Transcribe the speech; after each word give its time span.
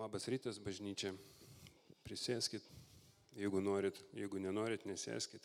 Labas 0.00 0.24
rytas, 0.32 0.56
bažnyčia. 0.56 1.10
Prisėskit, 2.06 2.64
jeigu 3.36 3.60
norit, 3.60 3.98
jeigu 4.16 4.40
nenorit, 4.40 4.86
nesėskit. 4.88 5.44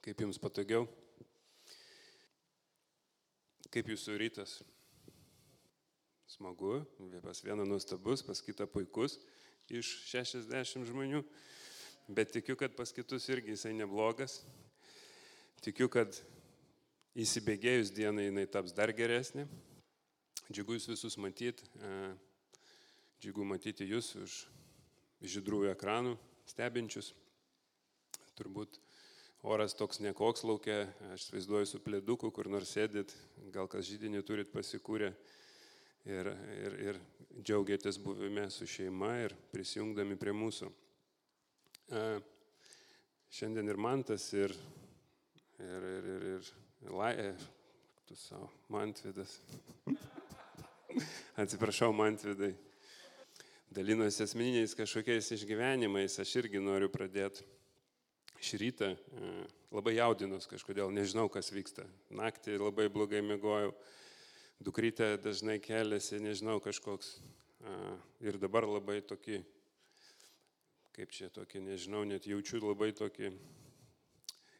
Kaip 0.00 0.22
jums 0.24 0.40
patogiau? 0.40 0.86
Kaip 3.68 3.92
jūsų 3.92 4.16
rytas? 4.22 4.56
Smagu, 6.38 6.80
pas 7.20 7.44
vieną 7.44 7.68
nuostabus, 7.68 8.24
pas 8.24 8.40
kitą 8.40 8.64
puikus 8.64 9.18
iš 9.68 9.92
60 10.08 10.88
žmonių, 10.88 11.20
bet 12.08 12.32
tikiu, 12.32 12.56
kad 12.56 12.72
pas 12.80 12.96
kitus 12.96 13.28
irgi 13.28 13.58
jisai 13.58 13.76
neblogas. 13.76 14.40
Tikiu, 15.60 15.92
kad 15.92 16.16
įsibėgėjus 17.12 17.92
dienai 17.92 18.30
jinai 18.30 18.48
taps 18.48 18.72
dar 18.72 18.96
geresnė. 18.96 19.50
Džiugu 20.48 20.80
jūs 20.80 20.94
visus 20.96 21.20
matyti. 21.20 21.68
Džiugu 23.24 23.40
matyti 23.48 23.86
jūs 23.88 24.10
už 24.20 24.32
žydrųjų 25.24 25.70
ekranų 25.70 26.10
stebinčius. 26.44 27.06
Turbūt 28.36 28.74
oras 29.48 29.72
toks 29.72 30.02
nekoks 30.04 30.42
laukia, 30.44 30.82
aš 31.14 31.30
vaizduoju 31.32 31.70
su 31.70 31.80
plėduku, 31.80 32.28
kur 32.36 32.50
nors 32.52 32.74
sėdit, 32.76 33.14
gal 33.54 33.70
kas 33.72 33.86
žydinį 33.88 34.20
turit 34.28 34.50
pasikūrę 34.52 35.08
ir, 36.04 36.28
ir, 36.66 36.76
ir 36.90 36.98
džiaugiatės 37.38 37.96
buvime 38.04 38.44
su 38.52 38.68
šeima 38.68 39.14
ir 39.22 39.36
prisijungdami 39.54 40.20
prie 40.20 40.36
mūsų. 40.36 40.68
E, 41.96 42.04
šiandien 43.38 43.72
ir 43.72 43.80
Mantas, 43.80 44.28
ir, 44.36 44.52
ir, 45.64 45.88
ir, 45.94 46.12
ir, 46.12 46.28
ir 46.84 46.92
Laja, 46.92 47.32
tu 48.04 48.20
savo, 48.20 48.52
Mantvidas. 48.68 49.38
Atsiprašau, 51.40 51.88
Mantvidai 51.96 52.52
dalinosi 53.74 54.22
asmeniniais 54.22 54.74
kažkokiais 54.78 55.32
išgyvenimais, 55.34 56.14
aš 56.22 56.36
irgi 56.38 56.60
noriu 56.62 56.86
pradėti. 56.92 57.42
Šį 58.44 58.58
rytą 58.60 58.90
e, 58.94 59.30
labai 59.74 59.96
jaudinos 59.96 60.46
kažkodėl, 60.46 60.92
nežinau, 60.94 61.26
kas 61.32 61.50
vyksta. 61.50 61.86
Naktį 62.14 62.58
labai 62.60 62.86
blogai 62.92 63.22
mėgojau, 63.24 63.72
dukrytė 64.62 65.14
dažnai 65.22 65.56
keliasi, 65.64 66.20
nežinau, 66.22 66.60
kažkoks. 66.62 67.16
Ir 68.20 68.36
dabar 68.36 68.66
labai 68.68 68.98
tokį, 69.08 69.38
kaip 70.94 71.14
čia 71.16 71.30
tokį, 71.32 71.62
nežinau, 71.64 72.02
net 72.04 72.28
jaučiu 72.28 72.60
labai 72.60 72.90
tokį, 72.94 73.30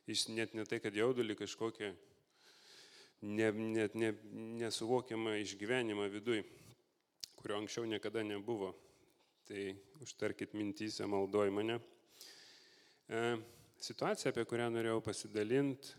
iš 0.09 0.25
net 0.33 0.57
ne 0.57 0.65
tai, 0.65 0.81
kad 0.81 0.97
jaudulį 0.97 1.37
kažkokią, 1.37 1.91
ne, 3.29 3.51
net 3.77 3.95
ne, 3.95 4.15
nesuvokiamą 4.63 5.37
išgyvenimą 5.43 6.09
viduj, 6.17 6.41
kurio 7.37 7.61
anksčiau 7.61 7.85
niekada 7.85 8.25
nebuvo. 8.25 8.73
Tai 9.45 9.77
užtarkit 10.01 10.55
mintysę, 10.57 11.05
maldoj 11.07 11.51
mane. 11.53 11.75
E, 13.13 13.19
situacija, 13.77 14.31
apie 14.33 14.45
kurią 14.49 14.71
norėjau 14.73 15.03
pasidalinti, 15.05 15.91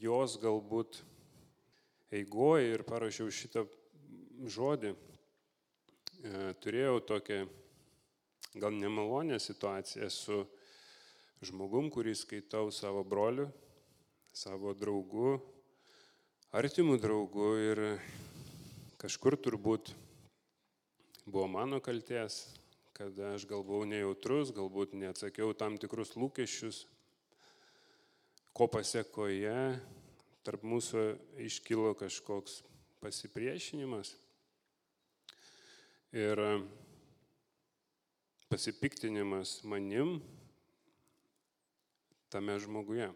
jos 0.00 0.38
galbūt 0.40 1.02
eigoje 2.16 2.70
ir 2.72 2.84
parašiau 2.88 3.28
šitą 3.28 3.66
žodį. 4.48 4.94
E, 4.96 6.54
turėjau 6.64 7.02
tokią 7.12 7.42
gal 8.56 8.72
nemalonę 8.72 9.36
situaciją 9.36 10.08
su 10.08 10.40
žmogum, 11.44 11.92
kurį 11.92 12.16
skaitau 12.16 12.72
savo 12.72 13.04
broliu, 13.04 13.50
savo 14.32 14.72
draugu, 14.72 15.36
artimų 16.56 16.96
draugu 17.04 17.52
ir 17.66 17.84
kažkur 18.96 19.36
turbūt 19.36 19.92
buvo 21.26 21.46
mano 21.48 21.80
kalties, 21.80 22.46
kad 22.92 23.18
aš 23.18 23.44
gal 23.50 23.64
buvau 23.66 23.84
nejautrus, 23.84 24.52
galbūt 24.54 24.94
neatsakiau 24.94 25.50
tam 25.58 25.74
tikrus 25.78 26.14
lūkesčius, 26.14 26.84
ko 28.54 28.68
pasiekoje 28.70 29.56
tarp 30.46 30.62
mūsų 30.62 31.02
iškilo 31.42 31.90
kažkoks 31.98 32.60
pasipriešinimas 33.02 34.14
ir 36.14 36.40
pasipiktinimas 38.48 39.58
manim 39.66 40.20
tame 42.30 42.54
žmoguje. 42.62 43.10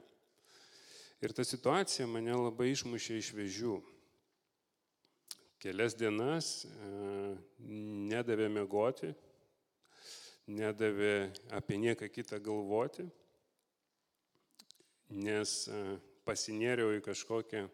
Ir 1.23 1.33
ta 1.37 1.47
situacija 1.47 2.11
mane 2.11 2.35
labai 2.35 2.73
išmušė 2.75 3.23
iš 3.23 3.33
vežių 3.39 3.79
kelias 5.61 5.95
dienas 5.97 6.65
e, 6.65 6.69
nedavė 8.09 8.49
mėgoti, 8.53 9.11
nedavė 10.49 11.31
apie 11.57 11.77
nieką 11.83 12.09
kitą 12.09 12.41
galvoti, 12.43 13.05
nes 15.21 15.53
e, 15.69 15.83
pasinėriau 16.29 16.97
į 16.97 17.05
kažkokią... 17.05 17.67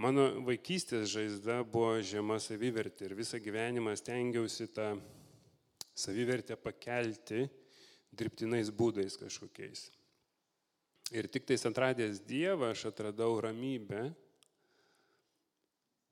Mano 0.00 0.24
vaikystės 0.46 1.10
žaizda 1.12 1.58
buvo 1.68 1.98
žema 2.00 2.38
savivertė 2.40 3.10
ir 3.10 3.12
visą 3.14 3.36
gyvenimą 3.44 3.92
stengiausi 4.00 4.64
tą 4.72 4.94
savivertę 5.92 6.56
pakelti 6.56 7.44
dirbtinais 8.08 8.72
būdais 8.72 9.18
kažkokiais. 9.20 9.90
Ir 11.12 11.28
tik 11.28 11.44
tais 11.44 11.68
atradęs 11.68 12.22
Dievą 12.24 12.72
aš 12.72 12.86
atradau 12.88 13.36
ramybę 13.44 14.06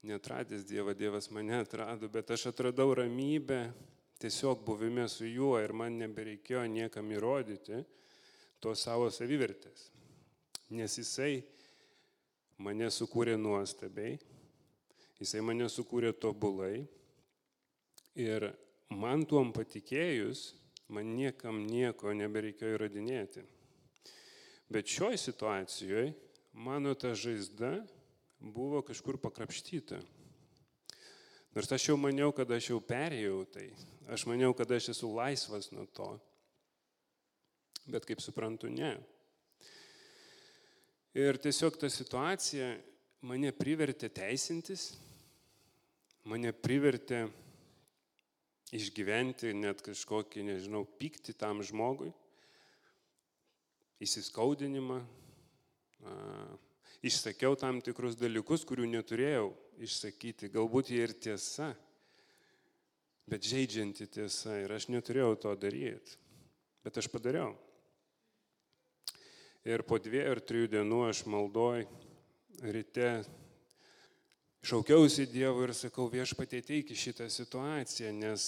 netradęs 0.03 0.65
Dievą, 0.65 0.95
Dievas 0.95 1.31
mane 1.31 1.61
atrado, 1.61 2.09
bet 2.09 2.31
aš 2.31 2.47
atradau 2.51 2.95
ramybę 2.95 3.73
tiesiog 4.21 4.65
buvime 4.65 5.09
su 5.09 5.27
juo 5.29 5.59
ir 5.61 5.73
man 5.73 5.99
nebereikėjo 6.01 6.67
niekam 6.69 7.09
įrodyti 7.13 7.83
to 8.61 8.75
savo 8.77 9.09
savivertės. 9.13 9.89
Nes 10.71 10.97
jisai 11.01 11.41
mane 12.61 12.91
sukūrė 12.93 13.37
nuostabiai, 13.41 14.19
jisai 15.21 15.45
mane 15.45 15.69
sukūrė 15.73 16.13
tobulai 16.13 16.85
ir 18.17 18.51
man 18.93 19.25
tuom 19.29 19.55
patikėjus, 19.57 20.51
man 20.93 21.15
niekam 21.17 21.65
nieko 21.67 22.13
nebereikėjo 22.17 22.77
įrodinėti. 22.77 23.45
Bet 24.71 24.87
šioj 24.87 25.17
situacijoje 25.19 26.13
mano 26.53 26.95
ta 26.95 27.15
žaizda 27.15 27.81
buvo 28.41 28.81
kažkur 28.83 29.21
pakrapštyta. 29.21 30.01
Nors 31.55 31.73
aš 31.73 31.89
jau 31.89 31.97
maniau, 31.99 32.33
kad 32.33 32.51
aš 32.55 32.71
jau 32.71 32.81
perėjau 32.81 33.43
tai, 33.51 33.69
aš 34.09 34.25
maniau, 34.31 34.55
kad 34.57 34.71
aš 34.71 34.93
esu 34.95 35.11
laisvas 35.13 35.71
nuo 35.75 35.87
to. 35.91 36.09
Bet 37.91 38.07
kaip 38.07 38.23
suprantu, 38.23 38.71
ne. 38.71 38.95
Ir 41.19 41.41
tiesiog 41.43 41.75
ta 41.81 41.91
situacija 41.91 42.71
mane 43.27 43.51
privertė 43.57 44.13
teisintis, 44.15 44.93
mane 46.31 46.53
privertė 46.55 47.25
išgyventi 48.71 49.51
net 49.59 49.83
kažkokį, 49.83 50.45
nežinau, 50.47 50.85
pyktį 51.01 51.35
tam 51.35 51.65
žmogui, 51.67 52.13
įsiskaudinimą, 54.01 55.01
išsakiau 57.03 57.57
tam 57.59 57.81
tikrus 57.85 58.19
dalykus, 58.21 58.65
kurių 58.69 58.89
neturėjau 58.91 59.51
išsakyti. 59.81 60.51
Galbūt 60.53 60.93
jie 60.93 61.03
ir 61.07 61.15
tiesa, 61.17 61.73
bet 63.31 63.47
žaidžianti 63.47 64.09
tiesa 64.11 64.59
ir 64.65 64.73
aš 64.77 64.91
neturėjau 64.93 65.35
to 65.47 65.55
daryti. 65.57 66.19
Bet 66.85 66.97
aš 67.01 67.11
padariau. 67.13 67.55
Ir 69.69 69.85
po 69.85 69.99
dviejų 70.01 70.31
ar 70.33 70.41
trijų 70.41 70.71
dienų 70.73 71.03
aš 71.11 71.27
maldoj 71.29 71.85
ryte 72.73 73.11
šaukiausi 74.65 75.27
Dievo 75.29 75.67
ir 75.67 75.75
sakau, 75.77 76.09
viešpatie 76.13 76.63
teiki 76.65 76.97
šitą 76.97 77.29
situaciją, 77.33 78.13
nes 78.17 78.47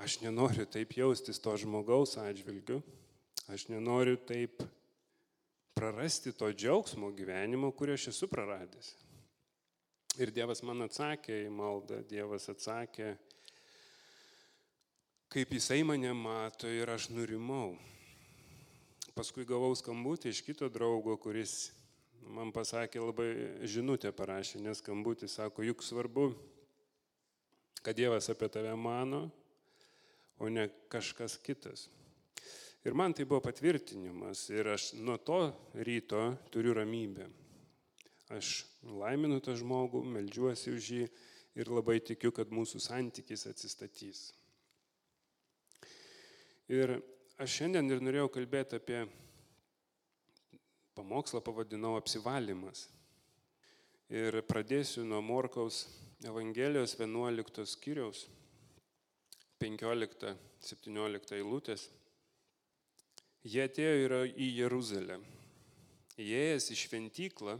aš 0.00 0.18
nenoriu 0.20 0.66
taip 0.68 0.92
jaustis 0.96 1.40
to 1.40 1.56
žmogaus 1.60 2.16
atžvilgiu, 2.20 2.82
aš 3.48 3.66
nenoriu 3.72 4.20
taip 4.28 4.60
prarasti 5.80 6.34
to 6.36 6.50
džiaugsmo 6.52 7.08
gyvenimo, 7.16 7.70
kurį 7.72 7.94
aš 7.96 8.10
esu 8.10 8.26
praradęs. 8.28 8.90
Ir 10.20 10.28
Dievas 10.36 10.60
man 10.60 10.84
atsakė 10.84 11.38
į 11.46 11.52
maldą, 11.56 12.02
Dievas 12.04 12.50
atsakė, 12.52 13.14
kaip 15.32 15.54
Jisai 15.56 15.80
mane 15.88 16.10
mato 16.12 16.68
ir 16.68 16.90
aš 16.92 17.06
nurimau. 17.14 17.78
Paskui 19.16 19.46
gavau 19.48 19.70
skambutį 19.78 20.34
iš 20.34 20.42
kito 20.44 20.68
draugo, 20.68 21.14
kuris 21.16 21.70
man 22.28 22.52
pasakė 22.52 23.00
labai 23.00 23.30
žinutę 23.64 24.12
parašė, 24.12 24.60
nes 24.60 24.82
skambutį 24.84 25.30
sako, 25.32 25.64
juk 25.64 25.80
svarbu, 25.86 26.26
kad 27.80 27.96
Dievas 27.96 28.28
apie 28.28 28.50
tave 28.52 28.76
mano, 28.76 29.30
o 30.36 30.52
ne 30.52 30.68
kažkas 30.92 31.40
kitas. 31.40 31.88
Ir 32.84 32.96
man 32.96 33.12
tai 33.12 33.26
buvo 33.28 33.42
patvirtinimas 33.44 34.46
ir 34.54 34.70
aš 34.72 34.94
nuo 34.96 35.18
to 35.20 35.40
ryto 35.84 36.22
turiu 36.52 36.72
ramybę. 36.78 37.26
Aš 38.32 38.62
laiminu 38.86 39.40
tą 39.44 39.52
žmogų, 39.58 40.00
melžiuosi 40.14 40.72
už 40.72 40.88
jį 40.96 41.08
ir 41.60 41.68
labai 41.68 41.98
tikiu, 42.00 42.32
kad 42.32 42.48
mūsų 42.48 42.80
santykis 42.80 43.44
atsistatys. 43.50 44.30
Ir 46.72 46.94
aš 47.36 47.58
šiandien 47.58 47.90
ir 47.90 48.00
norėjau 48.00 48.30
kalbėti 48.32 48.78
apie 48.78 49.04
pamokslą 50.96 51.44
pavadinau 51.44 51.96
apsivalymas. 51.98 52.86
Ir 54.08 54.40
pradėsiu 54.48 55.04
nuo 55.04 55.20
Morkaus 55.20 55.84
Evangelijos 56.24 56.96
11 56.96 57.66
skyriaus 57.68 58.24
15-17 59.60 61.36
eilutės. 61.36 61.90
Jie 63.40 63.62
atėjo 63.64 64.26
į 64.36 64.46
Jeruzalę. 64.58 65.14
Įėjęs 66.20 66.66
į 66.74 66.76
šventyklą, 66.76 67.54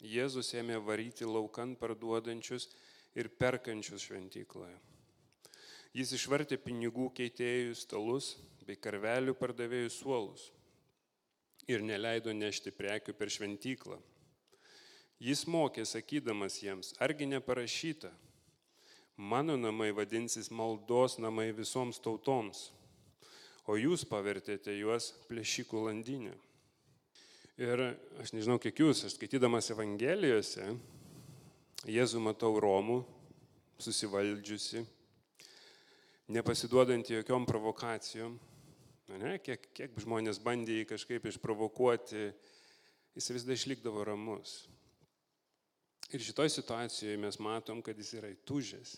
Jėzus 0.00 0.54
ėmė 0.56 0.78
varyti 0.80 1.28
laukan 1.28 1.74
parduodančius 1.76 2.70
ir 3.12 3.28
perkančius 3.28 4.06
šventykloje. 4.08 4.78
Jis 5.92 6.14
išvartė 6.16 6.56
pinigų 6.56 7.10
keitėjų 7.18 7.74
stalus 7.76 8.30
bei 8.64 8.80
karvelių 8.80 9.34
pardavėjų 9.36 9.90
suolus 9.92 10.46
ir 11.68 11.84
neleido 11.84 12.32
nešti 12.32 12.72
prekių 12.72 13.12
per 13.12 13.28
šventyklą. 13.28 14.00
Jis 15.20 15.44
mokė, 15.44 15.84
sakydamas 15.84 16.62
jiems, 16.62 16.94
argi 16.96 17.28
neparašyta, 17.28 18.08
mano 19.16 19.60
namai 19.60 19.92
vadinsis 19.92 20.48
maldos 20.48 21.18
namai 21.20 21.50
visoms 21.52 22.00
tautoms, 22.00 22.70
o 23.66 23.76
jūs 23.78 24.06
pavertėte 24.08 24.74
juos 24.76 25.12
plėšikų 25.28 25.86
landinę. 25.88 26.34
Ir 27.56 27.82
aš 28.20 28.34
nežinau, 28.36 28.58
kiek 28.60 28.82
jūs, 28.84 29.06
aš 29.06 29.16
skaitydamas 29.16 29.70
Evangelijose, 29.72 30.74
Jėzų 31.86 32.20
matau 32.20 32.56
Romų, 32.60 32.98
susivaldžiusi, 33.80 34.82
nepasiduodantį 36.34 37.20
jokiom 37.20 37.46
provokacijom. 37.48 38.36
Ne, 39.22 39.36
kiek, 39.38 39.68
kiek 39.76 39.98
žmonės 40.02 40.40
bandė 40.42 40.80
jį 40.80 40.86
kažkaip 40.90 41.28
išprovokuoti, 41.30 42.24
jis 43.16 43.30
vis 43.32 43.44
dar 43.46 43.54
išlikdavo 43.54 44.02
ramus. 44.04 44.64
Ir 46.10 46.22
šitoj 46.22 46.50
situacijoje 46.52 47.18
mes 47.18 47.38
matom, 47.42 47.80
kad 47.86 47.98
jis 47.98 48.16
yra 48.18 48.32
įtužęs. 48.34 48.96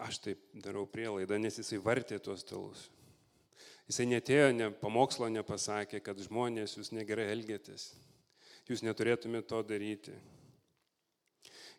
Aš 0.00 0.20
taip 0.24 0.42
darau 0.64 0.86
prielaidą, 0.88 1.38
nes 1.40 1.60
jisai 1.60 1.80
vartė 1.82 2.18
tuos 2.22 2.42
stalus. 2.44 2.88
Jisai 3.90 4.06
netėjo, 4.06 4.52
ne, 4.54 4.68
pamokslo 4.78 5.26
nepasakė, 5.34 5.98
kad 6.06 6.20
žmonės 6.22 6.76
jūs 6.76 6.92
negerai 6.94 7.24
elgėtės. 7.32 7.88
Jūs 8.70 8.84
neturėtumėte 8.86 9.48
to 9.50 9.64
daryti. 9.66 10.14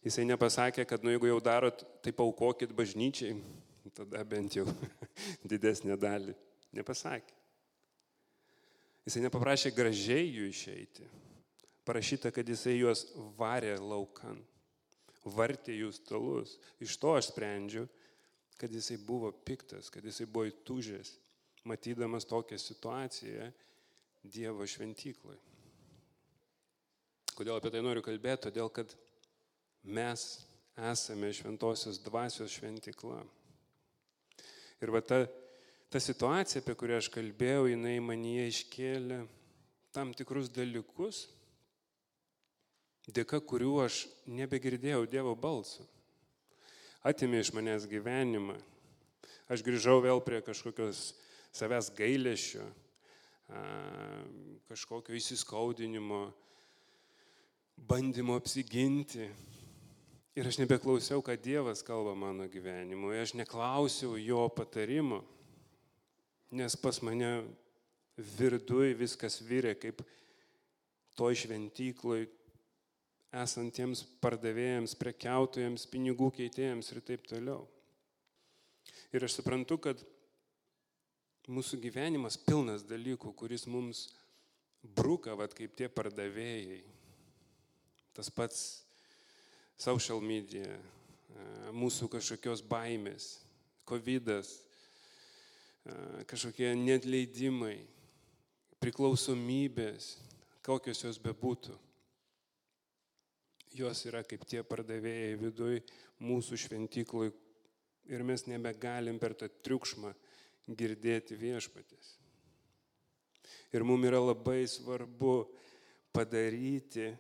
Jisai 0.04 0.26
nepasakė, 0.28 0.84
kad 0.90 1.06
nu, 1.06 1.14
jeigu 1.14 1.30
jau 1.30 1.38
darot, 1.40 1.86
tai 2.04 2.12
paukokit 2.12 2.74
bažnyčiai, 2.76 3.38
tada 3.98 4.26
bent 4.28 4.60
jau 4.60 4.66
didesnę 5.54 5.96
dalį. 5.96 6.36
Nepasakė. 6.76 7.38
Jisai 9.08 9.24
nepaprašė 9.30 9.72
gražiai 9.72 10.28
jų 10.28 10.52
išeiti. 10.52 11.08
Parašyta, 11.88 12.36
kad 12.36 12.48
jisai 12.48 12.76
juos 12.76 13.08
varė 13.40 13.78
laukan, 13.80 14.44
vartė 15.24 15.80
jų 15.80 15.96
stalus. 15.96 16.60
Iš 16.84 17.00
to 17.00 17.16
aš 17.16 17.32
sprendžiu, 17.32 17.88
kad 18.60 18.76
jisai 18.76 19.00
buvo 19.00 19.32
piktas, 19.32 19.88
kad 19.88 20.04
jisai 20.06 20.28
buvo 20.28 20.52
įtūžęs, 20.52 21.16
matydamas 21.68 22.26
tokią 22.26 22.58
situaciją 22.58 23.52
Dievo 24.22 24.68
šventykloje. 24.70 25.40
Kodėl 27.34 27.58
apie 27.58 27.72
tai 27.74 27.82
noriu 27.82 28.04
kalbėti? 28.06 28.44
Todėl, 28.46 28.70
kad 28.70 28.92
mes 29.82 30.26
esame 30.78 31.32
šventosios 31.34 31.98
dvasios 32.06 32.54
šventykla. 32.54 33.24
Ir 34.82 34.94
va 34.94 35.02
ta, 35.02 35.24
ta 35.90 36.02
situacija, 36.02 36.62
apie 36.62 36.76
kurią 36.78 37.00
aš 37.02 37.10
kalbėjau, 37.14 37.66
jinai 37.72 37.96
manyje 38.04 38.46
iškėlė 38.52 39.22
tam 39.96 40.14
tikrus 40.14 40.52
dalykus, 40.54 41.24
dėka 43.10 43.42
kurių 43.42 43.80
aš 43.88 44.04
nebegirdėjau 44.30 45.08
Dievo 45.10 45.34
balsų 45.34 45.88
atimė 47.04 47.42
iš 47.42 47.52
manęs 47.56 47.88
gyvenimą. 47.90 48.56
Aš 49.52 49.64
grįžau 49.66 50.00
vėl 50.04 50.22
prie 50.24 50.42
kažkokios 50.46 51.12
savęs 51.56 51.92
gailėšio, 51.96 52.64
kažkokio 54.72 55.16
įsiskaudinimo, 55.18 56.26
bandymo 57.88 58.38
apsiginti. 58.40 59.28
Ir 60.32 60.48
aš 60.48 60.62
nebeklausiau, 60.62 61.20
ką 61.20 61.36
Dievas 61.44 61.82
kalba 61.84 62.14
mano 62.16 62.46
gyvenimu. 62.48 63.12
Aš 63.20 63.34
neklausiau 63.36 64.16
jo 64.16 64.46
patarimo, 64.56 65.20
nes 66.56 66.78
pas 66.80 67.02
mane 67.04 67.42
virdui 68.16 68.94
viskas 68.96 69.42
vyrė 69.44 69.76
kaip 69.80 70.00
to 71.20 71.28
šventykloj, 71.36 72.30
esantiems 73.44 74.06
pardavėjams, 74.24 74.96
prekiautojams, 75.00 75.88
pinigų 75.92 76.32
keitėjams 76.36 76.92
ir 76.92 77.04
taip 77.04 77.28
toliau. 77.28 77.66
Ir 79.12 79.24
aš 79.28 79.40
suprantu, 79.40 79.78
kad 79.84 80.00
mūsų 81.52 81.80
gyvenimas 81.84 82.38
pilnas 82.40 82.86
dalykų, 82.88 83.34
kuris 83.38 83.68
mums 83.68 84.08
bruka, 84.82 85.36
vad 85.38 85.54
kaip 85.58 85.76
tie 85.78 85.90
pardavėjai. 85.92 86.82
Tas 88.16 88.32
pats 88.34 88.64
social 89.80 90.24
media, 90.24 90.66
mūsų 91.76 92.10
kažkokios 92.16 92.64
baimės, 92.68 93.30
COVID, 93.88 94.34
kažkokie 96.32 96.74
netleidimai, 96.80 97.78
priklausomybės, 98.82 100.16
kokios 100.66 101.04
jos 101.06 101.22
bebūtų 101.22 101.78
jos 103.74 104.04
yra 104.10 104.22
kaip 104.28 104.44
tie 104.50 104.62
pardavėjai 104.68 105.38
viduj 105.40 105.80
mūsų 106.22 106.60
šventykloj 106.66 107.32
ir 108.12 108.24
mes 108.28 108.44
nebegalim 108.50 109.20
per 109.22 109.36
tą 109.38 109.48
triukšmą 109.64 110.12
girdėti 110.68 111.38
viešpatės. 111.40 112.16
Ir 113.72 113.86
mums 113.88 114.08
yra 114.08 114.20
labai 114.20 114.66
svarbu 114.68 115.46
padaryti 116.12 117.12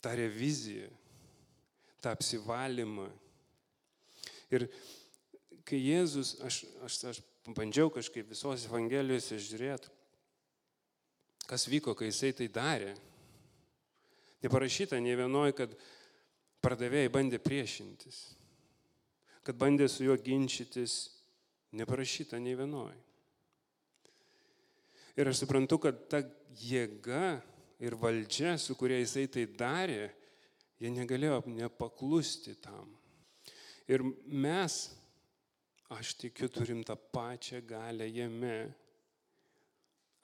tą 0.00 0.14
reviziją, 0.16 0.88
tą 2.00 2.12
apsivalymą. 2.14 3.08
Ir 4.54 4.68
kai 5.66 5.80
Jėzus, 5.82 6.36
aš, 6.46 6.62
aš, 6.86 6.98
aš 7.10 7.20
bandžiau 7.56 7.90
kažkaip 7.92 8.28
visos 8.30 8.66
Evangelijose 8.68 9.38
žiūrėti, 9.42 9.90
kas 11.46 11.66
vyko, 11.70 11.94
kai 11.98 12.10
jisai 12.10 12.32
tai 12.36 12.48
darė. 12.50 12.94
Neparašyta 14.44 14.98
ne 15.02 15.14
vienoje, 15.18 15.56
kad 15.58 15.74
pardavėjai 16.62 17.10
bandė 17.12 17.40
priešintis, 17.42 18.22
kad 19.46 19.58
bandė 19.58 19.88
su 19.90 20.06
juo 20.06 20.16
ginčytis, 20.18 21.15
neparašyta 21.72 22.38
ne 22.38 22.54
vienoje. 22.58 22.98
Ir 25.16 25.30
aš 25.30 25.42
suprantu, 25.42 25.78
kad 25.80 26.02
ta 26.12 26.20
jėga 26.60 27.40
ir 27.80 27.96
valdžia, 27.96 28.56
su 28.60 28.76
kuria 28.76 29.00
jisai 29.00 29.26
tai 29.32 29.46
darė, 29.48 30.10
jie 30.78 30.92
negalėjo 30.92 31.40
nepaklusti 31.48 32.54
tam. 32.60 32.92
Ir 33.88 34.04
mes, 34.28 34.76
aš 35.96 36.12
tikiu, 36.20 36.50
turim 36.52 36.84
tą 36.84 36.94
pačią 36.94 37.62
galę 37.64 38.10
jame 38.10 38.58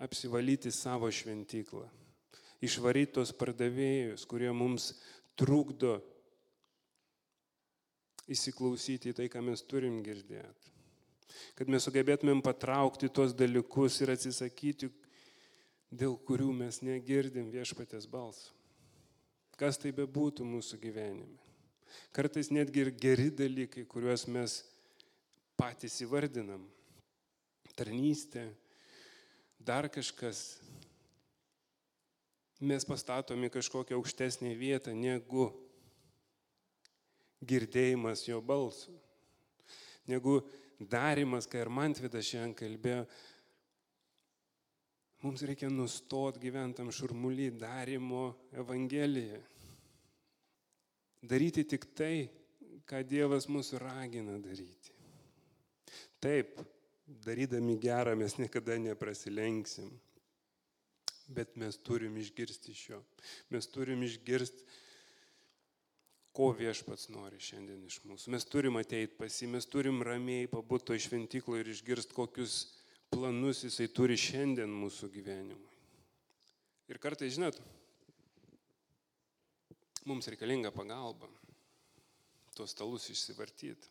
apsivalyti 0.03 0.73
savo 0.75 1.09
šventyklą 1.09 1.89
išvaryti 2.63 3.19
tos 3.19 3.35
pardavėjus, 3.35 4.25
kurie 4.31 4.51
mums 4.55 4.93
trukdo 5.39 5.99
įsiklausyti 8.31 9.11
į 9.11 9.17
tai, 9.19 9.29
ką 9.33 9.43
mes 9.45 9.65
turim 9.67 9.99
girdėti. 10.07 10.72
Kad 11.59 11.71
mes 11.71 11.85
sugebėtumėm 11.87 12.43
patraukti 12.45 13.11
tuos 13.13 13.35
dalykus 13.37 14.01
ir 14.03 14.13
atsisakyti, 14.15 14.91
dėl 15.93 16.17
kurių 16.27 16.51
mes 16.57 16.81
negirdim 16.85 17.51
viešpatės 17.53 18.09
balsą. 18.11 18.51
Kas 19.61 19.79
tai 19.79 19.93
bebūtų 19.95 20.47
mūsų 20.49 20.79
gyvenime. 20.81 21.39
Kartais 22.17 22.49
netgi 22.51 22.87
ir 22.87 22.91
geri 22.97 23.29
dalykai, 23.31 23.85
kuriuos 23.85 24.25
mes 24.33 24.63
patys 25.61 26.01
įvardinam. 26.05 26.65
Tarnystė, 27.77 28.47
dar 29.61 29.89
kažkas, 29.93 30.59
mes 32.61 32.85
pastatomi 32.89 33.51
kažkokią 33.53 33.97
aukštesnę 33.97 34.53
vietą 34.59 34.93
negu 34.97 35.49
girdėjimas 37.43 38.27
jo 38.29 38.41
balsų, 38.45 38.93
negu 40.07 40.41
darimas, 40.91 41.47
ką 41.51 41.63
ir 41.63 41.71
Mantvidas 41.73 42.27
šiandien 42.29 42.57
kalbėjo. 42.59 43.07
Mums 45.23 45.45
reikia 45.47 45.69
nustot 45.71 46.39
gyventam 46.43 46.91
šurmuly 46.91 47.51
darimo 47.55 48.33
Evangeliją. 48.59 49.41
daryti 51.23 51.63
tik 51.65 51.87
tai, 51.95 52.29
ką 52.91 53.03
Dievas 53.07 53.47
mūsų 53.47 53.79
ragina 53.79 54.39
daryti. 54.43 54.91
Taip, 56.23 56.59
darydami 57.07 57.77
gerą 57.79 58.17
mes 58.19 58.35
niekada 58.39 58.79
neprasilenksim, 58.79 59.91
bet 61.31 61.55
mes 61.57 61.79
turim 61.79 62.17
išgirsti 62.19 62.75
iš 62.75 62.83
jo. 62.91 63.01
Mes 63.55 63.69
turim 63.71 64.03
išgirsti, 64.03 64.67
ko 66.33 66.49
viešpats 66.57 67.11
nori 67.13 67.41
šiandien 67.41 67.83
iš 67.85 67.99
mūsų. 68.09 68.33
Mes 68.33 68.47
turim 68.49 68.79
ateiti 68.81 69.19
pas 69.19 69.35
jį, 69.37 69.51
mes 69.53 69.69
turim 69.69 70.01
ramiai 70.07 70.49
pabūti 70.51 70.89
to 70.89 70.97
išventyklo 70.97 71.59
ir 71.61 71.69
išgirsti, 71.75 72.17
kokius 72.17 72.57
planus 73.13 73.67
jisai 73.67 73.91
turi 73.93 74.17
šiandien 74.17 74.73
mūsų 74.73 75.11
gyvenimui. 75.13 75.77
Ir 76.89 77.01
kartai, 77.01 77.29
žinot, 77.33 77.59
mums 80.09 80.29
reikalinga 80.33 80.73
pagalba 80.75 81.29
tuos 82.57 82.73
stalus 82.73 83.09
išsivartyti. 83.13 83.89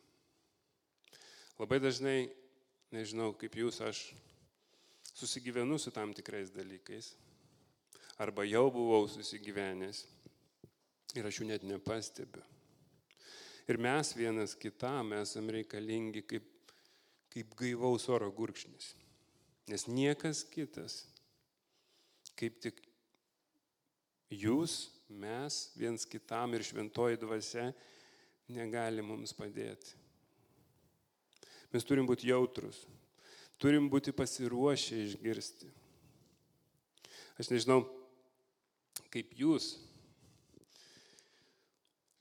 Labai 1.62 1.80
dažnai, 1.82 2.30
nežinau 2.94 3.32
kaip 3.38 3.56
jūs, 3.58 3.80
aš 3.86 4.02
susigyvenu 5.14 5.78
su 5.82 5.94
tam 5.94 6.14
tikrais 6.18 6.50
dalykais. 6.54 7.14
Arba 8.22 8.46
jau 8.46 8.68
buvau 8.74 9.08
susigyvenęs 9.10 10.04
ir 11.16 11.28
aš 11.28 11.42
jų 11.42 11.48
net 11.50 11.66
nepastebiu. 11.68 12.44
Ir 13.70 13.80
mes 13.82 14.14
vienas 14.18 14.56
kitam 14.60 15.14
esam 15.16 15.50
reikalingi 15.54 16.24
kaip, 16.28 16.48
kaip 17.32 17.54
gaivaus 17.60 18.08
oro 18.12 18.32
gurkšnis. 18.36 18.94
Nes 19.72 19.86
niekas 19.88 20.42
kitas, 20.52 21.04
kaip 22.36 22.58
tik 22.64 22.82
jūs, 24.32 24.90
mes 25.08 25.62
viens 25.78 26.08
kitam 26.08 26.56
ir 26.56 26.66
šventoji 26.66 27.20
dvasia 27.22 27.70
negali 28.52 29.04
mums 29.06 29.36
padėti. 29.38 29.96
Mes 31.72 31.88
turim 31.88 32.08
būti 32.10 32.28
jautrus, 32.28 32.82
turim 33.62 33.88
būti 33.92 34.12
pasiruošę 34.16 34.98
išgirsti. 35.06 35.70
Aš 37.40 37.54
nežinau, 37.54 37.86
kaip 39.14 39.32
jūs, 39.38 39.78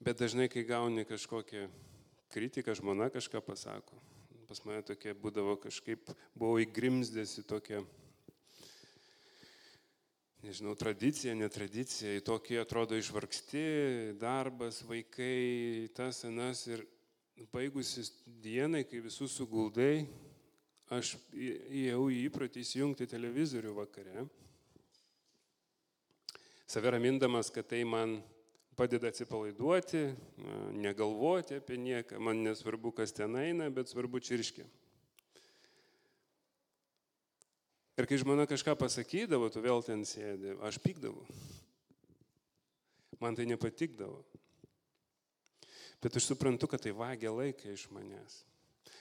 bet 0.01 0.21
dažnai, 0.21 0.49
kai 0.49 0.65
gauni 0.65 1.05
kažkokią 1.05 1.69
kritiką, 2.33 2.75
žmona 2.75 3.11
kažką 3.13 3.43
pasako. 3.45 3.99
Pas 4.49 4.63
mane 4.65 4.83
tokia 4.83 5.13
būdavo 5.15 5.59
kažkaip, 5.63 6.11
buvau 6.35 6.59
įgrimzdęs 6.63 7.37
į 7.43 7.45
tokią, 7.47 7.83
nežinau, 10.43 10.73
tradiciją, 10.79 11.37
netradicija, 11.39 12.17
į 12.19 12.25
tokį 12.27 12.59
atrodo 12.63 12.99
išvargsti, 12.99 13.63
darbas, 14.19 14.81
vaikai, 14.89 15.87
tas, 15.95 16.25
anas 16.27 16.65
ir 16.71 16.83
baigusis 17.53 18.11
dienai, 18.43 18.83
kai 18.89 19.05
visus 19.05 19.37
suguldai, 19.37 20.09
aš 20.91 21.15
įėjau 21.31 22.09
į 22.11 22.25
įprotį 22.27 22.65
įsijungti 22.65 23.07
televizorių 23.11 23.77
vakare, 23.77 24.27
save 26.67 26.97
ramindamas, 26.97 27.53
kad 27.55 27.69
tai 27.71 27.85
man 27.87 28.19
padeda 28.77 29.11
atsipalaiduoti, 29.11 30.03
negalvoti 30.81 31.59
apie 31.61 31.79
nieką, 31.81 32.21
man 32.23 32.43
nesvarbu, 32.45 32.93
kas 32.97 33.13
ten 33.17 33.37
eina, 33.41 33.69
bet 33.73 33.91
svarbu 33.91 34.23
čirškė. 34.25 34.67
Ir 38.01 38.09
kai 38.09 38.17
žmona 38.17 38.47
kažką 38.49 38.77
pasakydavo, 38.81 39.51
tu 39.53 39.61
vėl 39.61 39.83
ten 39.85 40.07
sėdė, 40.09 40.55
aš 40.65 40.79
pykdavau. 40.81 41.27
Man 43.21 43.37
tai 43.37 43.45
nepatikdavo. 43.45 44.23
Bet 46.01 46.17
aš 46.17 46.31
suprantu, 46.31 46.71
kad 46.71 46.81
tai 46.81 46.95
vagia 46.97 47.29
laiką 47.35 47.75
iš 47.75 47.91
manęs. 47.93 48.39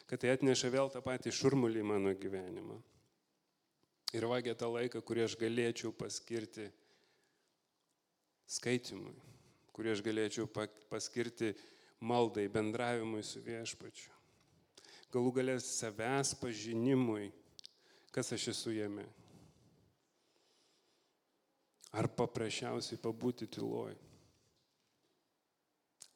Kad 0.09 0.19
tai 0.19 0.33
atneša 0.33 0.71
vėl 0.73 0.91
tą 0.91 0.99
patį 1.05 1.31
šurmulį 1.31 1.85
mano 1.87 2.11
gyvenimą. 2.11 2.75
Ir 4.19 4.25
vagia 4.27 4.57
tą 4.57 4.67
laiką, 4.73 4.99
kurį 5.05 5.27
aš 5.29 5.37
galėčiau 5.39 5.93
paskirti 5.95 6.67
skaitimui, 8.49 9.13
kurį 9.79 9.93
aš 9.93 10.01
galėčiau 10.03 10.49
paskirti 10.91 11.53
maldai, 12.03 12.49
bendravimui 12.51 13.21
su 13.23 13.39
viešpačiu. 13.39 14.11
Galų 15.09 15.31
galės 15.37 15.69
savęs 15.79 16.33
pažinimui, 16.41 17.29
kas 18.11 18.33
aš 18.35 18.49
esu 18.51 18.73
jame. 18.75 19.05
Ar 21.95 22.09
paprasčiausiai 22.11 22.99
pabūti 22.99 23.47
tyloj. 23.47 23.95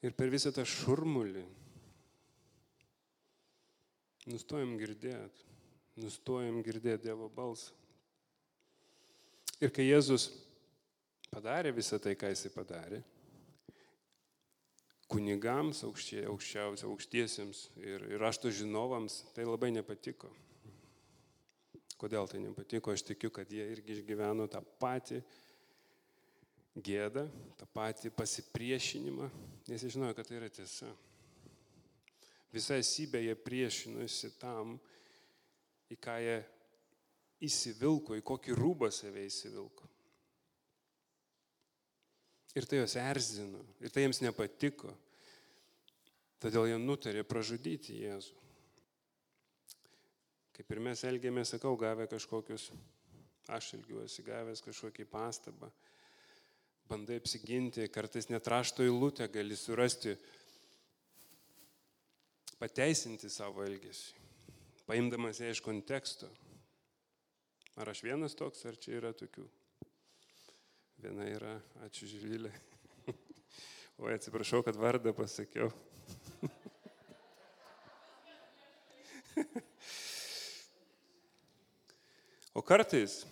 Ir 0.04 0.12
per 0.20 0.28
visą 0.28 0.52
tą 0.52 0.68
šurmulį 0.68 1.46
nustojam 4.28 4.76
girdėti, 4.76 5.48
nustojam 6.04 6.60
girdėti 6.68 7.08
Dievo 7.08 7.32
balsą. 7.32 7.72
Ir 9.64 9.72
kai 9.72 9.88
Jėzus 9.88 10.28
padarė 11.32 11.72
visą 11.72 11.98
tai, 12.04 12.18
ką 12.20 12.30
jisai 12.34 12.52
padarė, 12.52 13.00
kunigams, 15.14 15.84
aukščia, 15.86 16.26
aukščiausia, 16.32 16.88
aukštiesiems 16.90 17.68
ir, 17.84 18.08
ir 18.10 18.22
rašto 18.22 18.50
žinovams 18.54 19.22
tai 19.36 19.46
labai 19.46 19.70
nepatiko. 19.76 20.32
Kodėl 22.02 22.28
tai 22.28 22.42
nepatiko? 22.44 22.92
Aš 22.92 23.06
tikiu, 23.08 23.30
kad 23.32 23.52
jie 23.54 23.64
irgi 23.76 24.00
išgyveno 24.00 24.50
tą 24.52 24.64
patį 24.82 25.22
gėdą, 26.74 27.28
tą 27.60 27.68
patį 27.76 28.12
pasipriešinimą, 28.18 29.30
nes 29.70 29.86
jie 29.86 29.94
žinojo, 29.94 30.18
kad 30.18 30.28
tai 30.28 30.40
yra 30.40 30.50
tiesa. 30.52 30.90
Visa 32.54 32.78
esybė 32.82 33.22
jie 33.24 33.38
priešinosi 33.38 34.34
tam, 34.42 34.76
į 35.94 35.98
ką 36.02 36.18
jie 36.22 36.38
įsivilko, 37.46 38.18
į 38.18 38.26
kokį 38.26 38.58
rūbą 38.58 38.90
save 38.94 39.26
įsivilko. 39.30 39.90
Ir 42.54 42.68
tai 42.70 42.84
juos 42.84 42.94
erzino, 43.02 43.64
ir 43.82 43.94
tai 43.94 44.06
jiems 44.06 44.22
nepatiko. 44.22 44.94
Todėl 46.44 46.68
jie 46.68 46.80
nutarė 46.82 47.24
pražudyti 47.24 48.02
Jėzų. 48.04 48.42
Kaip 50.54 50.76
ir 50.76 50.84
mes 50.86 51.02
elgėmės, 51.08 51.56
sakau, 51.56 51.74
gavę 51.80 52.06
kažkokius, 52.12 52.68
aš 53.50 53.72
ilgiuosi 53.80 54.26
gavęs 54.28 54.62
kažkokį 54.62 55.08
pastabą 55.10 55.72
bandai 56.90 57.18
apsiginti, 57.18 57.88
kartais 57.90 58.28
net 58.30 58.48
rašto 58.48 58.84
eilutę 58.84 59.28
gali 59.32 59.56
surasti, 59.58 60.16
pateisinti 62.60 63.32
savo 63.32 63.64
elgesį, 63.66 64.14
paimdamas 64.88 65.42
ją 65.42 65.52
iš 65.54 65.64
konteksto. 65.66 66.30
Ar 67.82 67.90
aš 67.90 68.04
vienas 68.06 68.38
toks, 68.38 68.62
ar 68.70 68.78
čia 68.78 69.00
yra 69.00 69.14
tokių? 69.18 69.48
Viena 71.02 71.26
yra, 71.32 71.56
ačiū 71.88 72.10
Živilė. 72.12 72.54
O 74.02 74.08
atsiprašau, 74.10 74.64
kad 74.66 74.78
vardą 74.78 75.12
pasakiau. 75.14 75.68
o 82.58 82.62
kartais 82.62 83.24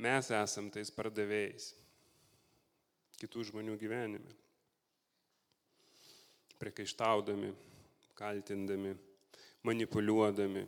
mes 0.00 0.30
esam 0.34 0.70
tais 0.72 0.90
pardavėjais 0.94 1.74
kitų 3.20 3.44
žmonių 3.50 3.76
gyvenime. 3.80 4.36
Priekaištaudami, 6.60 7.52
kaltindami, 8.16 8.94
manipuliuodami. 9.64 10.66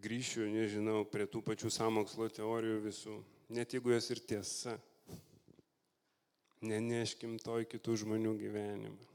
Grįšiu, 0.00 0.46
nežinau, 0.50 1.02
prie 1.04 1.26
tų 1.28 1.42
pačių 1.44 1.70
samokslo 1.74 2.30
teorijų 2.32 2.78
visų, 2.86 3.18
net 3.52 3.74
jeigu 3.76 3.92
jos 3.92 4.10
ir 4.14 4.22
tiesa. 4.24 4.78
Neneškim 6.64 7.38
to 7.40 7.60
į 7.62 7.68
kitų 7.74 7.98
žmonių 8.04 8.34
gyvenimą. 8.40 9.09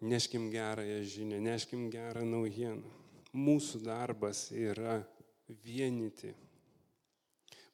Neškim 0.00 0.50
gerąją 0.50 1.02
žinę, 1.04 1.40
neškim 1.40 1.90
gerą 1.92 2.24
naujieną. 2.24 2.88
Mūsų 3.36 3.82
darbas 3.84 4.48
yra 4.50 5.02
vienyti 5.64 6.32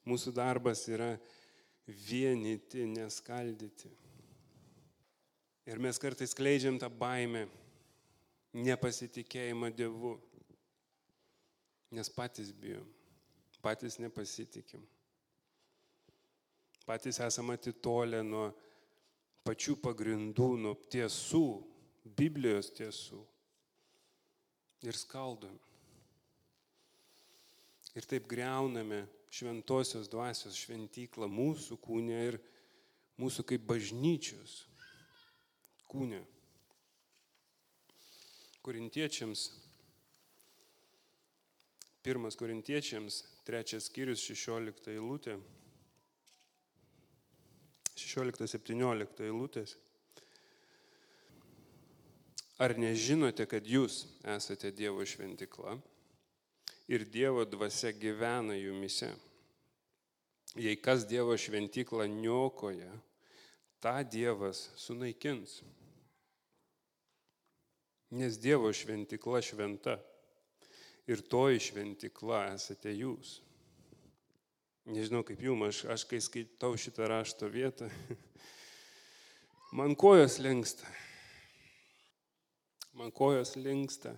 Mūsų 0.07 0.31
darbas 0.31 0.85
yra 0.87 1.17
vienyti, 1.87 2.85
neskaldyti. 2.87 3.89
Ir 5.67 5.81
mes 5.83 5.99
kartais 5.99 6.31
kleidžiam 6.37 6.77
tą 6.79 6.87
baimę, 6.87 7.43
nepasitikėjimą 8.55 9.73
Dievu, 9.75 10.13
nes 11.91 12.11
patys 12.13 12.53
bijom, 12.55 12.87
patys 13.63 13.99
nepasitikim. 13.99 14.85
Patys 16.87 17.19
esame 17.25 17.57
atitolę 17.59 18.23
nuo 18.23 18.45
pačių 19.43 19.75
pagrindų, 19.83 20.53
nuo 20.63 20.77
tiesų, 20.87 21.43
Biblijos 22.17 22.71
tiesų. 22.77 23.19
Ir 24.85 24.95
skaldom. 24.95 25.55
Ir 27.97 28.05
taip 28.05 28.27
greuname 28.29 29.07
šventosios 29.33 30.09
dvasios 30.11 30.57
šventyklą 30.57 31.27
mūsų 31.31 31.79
kūne 31.81 32.19
ir 32.29 32.37
mūsų 33.17 33.45
kaip 33.51 33.65
bažnyčios 33.67 34.59
kūne. 35.89 36.21
Korintiečiams, 38.67 39.47
pirmas 42.03 42.35
korintiečiams, 42.39 43.21
trečias 43.47 43.87
skyrius, 43.87 44.25
16 44.27 44.91
eilutė, 44.91 45.37
16-17 47.97 49.23
eilutės. 49.25 49.77
Ar 52.57 52.73
nežinote, 52.73 53.45
kad 53.45 53.67
jūs 53.69 54.07
esate 54.25 54.71
Dievo 54.73 55.05
šventikla 55.05 55.75
ir 56.89 57.05
Dievo 57.05 57.45
dvasia 57.45 57.91
gyvena 57.93 58.57
jumise? 58.57 59.11
Jei 60.57 60.79
kas 60.81 61.05
Dievo 61.05 61.35
šventiklą 61.37 62.07
niokoja, 62.09 62.89
tą 63.77 64.01
Dievas 64.09 64.71
sunaikins. 64.73 65.59
Nes 68.17 68.39
Dievo 68.41 68.71
šventikla 68.73 69.43
šventa 69.45 69.99
ir 71.05 71.21
toji 71.21 71.61
šventikla 71.61 72.47
esate 72.55 72.89
jūs. 72.95 73.37
Nežinau 74.87 75.21
kaip 75.27 75.43
jums, 75.43 75.67
aš, 75.67 75.83
aš 75.93 76.07
kai 76.09 76.23
skaitau 76.23 76.73
šitą 76.79 77.05
rašto 77.11 77.51
vietą, 77.51 77.91
man 79.77 79.93
kojos 79.99 80.39
lenksta. 80.39 80.87
Man 82.97 83.11
kojos 83.13 83.53
lenksta, 83.59 84.15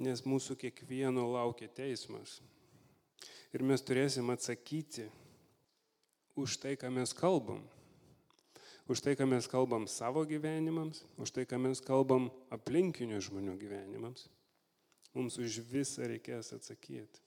nes 0.00 0.22
mūsų 0.24 0.56
kiekvieno 0.62 1.26
laukia 1.28 1.68
teismas. 1.68 2.38
Ir 3.52 3.64
mes 3.66 3.82
turėsim 3.84 4.30
atsakyti 4.32 5.08
už 6.38 6.56
tai, 6.62 6.76
ką 6.80 6.90
mes 6.94 7.12
kalbam. 7.16 7.60
Už 8.88 9.02
tai, 9.04 9.12
ką 9.18 9.26
mes 9.28 9.44
kalbam 9.50 9.84
savo 9.90 10.22
gyvenimams, 10.24 11.02
už 11.20 11.34
tai, 11.36 11.44
ką 11.44 11.58
mes 11.60 11.82
kalbam 11.84 12.30
aplinkinių 12.54 13.20
žmonių 13.20 13.58
gyvenimams. 13.60 14.30
Mums 15.12 15.36
už 15.40 15.60
visą 15.68 16.08
reikės 16.08 16.54
atsakyti. 16.56 17.20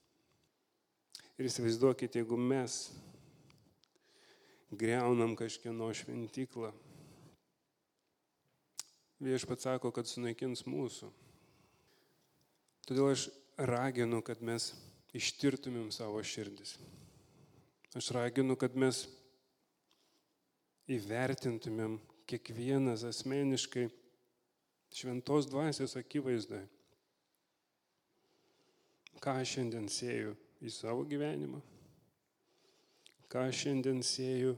Ir 1.38 1.46
įsivaizduokite, 1.46 2.18
jeigu 2.18 2.38
mes 2.38 2.88
greunam 4.74 5.36
kažkieno 5.38 5.90
šventyklą, 5.94 6.72
viešpats 9.22 9.68
sako, 9.68 9.92
kad 9.94 10.08
sunaikins 10.10 10.64
mūsų. 10.66 11.10
Todėl 12.88 13.12
aš 13.12 13.28
raginu, 13.56 14.20
kad 14.26 14.42
mes 14.42 14.72
ištirtumėm 15.14 15.90
savo 15.94 16.22
širdis. 16.26 16.76
Aš 17.94 18.10
raginu, 18.16 18.56
kad 18.58 18.74
mes 18.74 19.04
įvertintumėm 20.90 21.98
kiekvienas 22.28 23.04
asmeniškai 23.06 23.88
šventos 24.92 25.48
dvasios 25.50 25.96
akivaizdoje. 26.00 26.64
Ką 29.22 29.36
aš 29.38 29.54
šiandien 29.56 29.86
sėju 29.92 30.34
į 30.64 30.72
savo 30.74 31.04
gyvenimą, 31.06 31.60
ką 33.30 33.46
aš 33.48 33.66
šiandien 33.66 34.02
sėju 34.02 34.56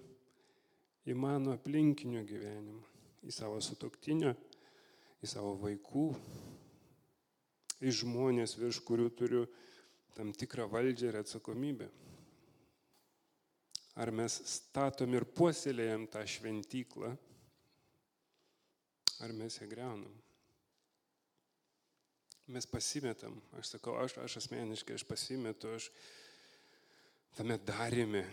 į 1.05 1.17
mano 1.19 1.53
aplinkinių 1.53 2.23
gyvenimą, 2.25 2.81
į 3.29 3.35
savo 3.35 3.61
sutoktinio, 3.65 4.33
į 5.25 5.29
savo 5.31 5.55
vaikų, 5.63 6.09
į 7.85 7.93
žmonės, 8.01 8.57
virš 8.61 8.81
kurių 8.87 9.11
turiu 9.17 9.45
tam 10.15 10.33
tikrą 10.37 10.69
valdžią 10.71 11.11
ir 11.11 11.21
atsakomybę. 11.23 11.89
Ar 13.95 14.11
mes 14.11 14.37
statom 14.51 15.15
ir 15.15 15.27
puoselėjam 15.37 16.09
tą 16.11 16.25
šventyklą, 16.27 17.13
ar 19.23 19.35
mes 19.39 19.59
ją 19.61 19.69
greunam. 19.71 20.13
Mes 22.51 22.67
pasimetam, 22.69 23.39
aš 23.57 23.77
sakau, 23.77 23.95
aš, 24.03 24.19
aš 24.21 24.37
asmeniškai, 24.43 24.99
aš 24.99 25.05
pasimetu, 25.09 25.71
aš 25.79 25.89
tame 27.39 27.57
darime, 27.65 28.27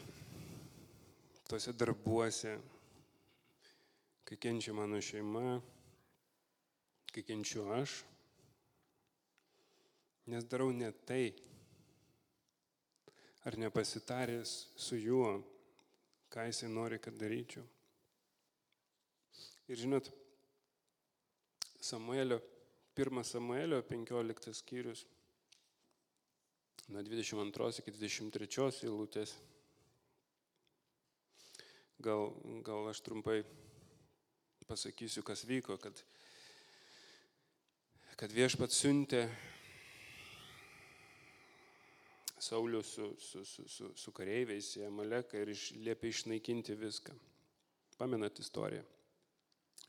tose 1.48 1.72
darbuose, 1.72 2.58
kai 4.28 4.40
kenčia 4.42 4.76
mano 4.76 5.00
šeima, 5.00 5.62
kai 7.12 7.24
kenčiu 7.28 7.68
aš, 7.76 8.02
nes 10.32 10.46
darau 10.48 10.72
ne 10.72 10.92
tai, 11.08 11.34
ar 13.44 13.58
nepasitaręs 13.58 14.52
su 14.78 15.00
juo, 15.02 15.32
ką 16.32 16.46
jisai 16.48 16.70
nori, 16.72 17.00
kad 17.02 17.18
daryčiau. 17.18 17.64
Ir 19.72 19.80
žinot, 19.80 20.12
Samuelio, 21.82 22.38
pirmas 22.94 23.32
Samuelio 23.34 23.82
15 23.82 24.54
skyrius, 24.54 25.06
nuo 26.92 27.02
22 27.02 27.82
iki 27.82 27.94
23 27.96 28.86
eilutės. 28.86 29.34
Gal, 32.02 32.32
gal 32.66 32.90
aš 32.90 33.02
trumpai 33.06 33.42
pasakysiu, 34.68 35.24
kas 35.26 35.44
vyko, 35.46 35.78
kad, 35.82 35.98
kad 38.22 38.30
viešpat 38.38 38.70
siuntė 38.70 39.20
Saulius 42.38 42.92
su, 42.94 43.08
su, 43.18 43.40
su, 43.50 43.64
su, 43.66 43.88
su 43.98 44.12
kareiviais 44.14 44.68
į 44.78 44.84
Amaleką 44.86 45.40
ir 45.42 45.50
iš, 45.50 45.64
liepia 45.82 46.12
išnaikinti 46.14 46.76
viską. 46.78 47.16
Pamenat 47.98 48.38
istoriją? 48.44 48.84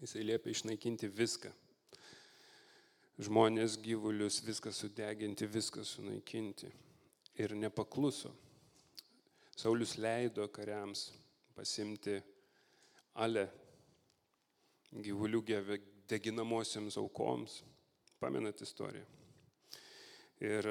Jisai 0.01 0.25
liepia 0.25 0.55
išnaikinti 0.55 1.11
viską. 1.13 1.51
Žmonės, 3.21 3.77
gyvulius, 3.85 4.39
viską 4.47 4.73
sudeginti, 4.73 5.45
viską 5.53 5.85
sunaikinti. 5.85 6.71
Ir 7.37 7.53
nepakluso. 7.53 8.33
Saulis 9.53 9.99
leido 10.01 10.47
kariams 10.49 11.11
pasimti 11.53 12.17
ale 13.13 13.45
gyvulių 15.05 15.45
deginamosiams 16.09 16.97
aukoms. 16.97 17.61
Pamenat 18.23 18.63
istoriją? 18.63 19.05
Ir 20.43 20.69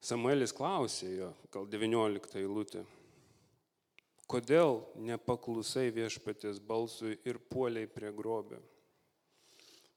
Samuelis 0.00 0.54
klausė 0.56 1.10
jo, 1.12 1.28
gal 1.52 1.66
19 1.68 2.38
eilutė, 2.40 2.86
kodėl 4.30 4.78
nepaklusai 4.96 5.90
viešpatės 5.92 6.60
balsui 6.64 7.18
ir 7.28 7.40
puoliai 7.52 7.88
prie 7.90 8.12
grobio, 8.16 8.60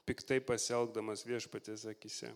piktai 0.04 0.42
pasielgdamas 0.44 1.24
viešpatės 1.28 1.86
akise. 1.94 2.34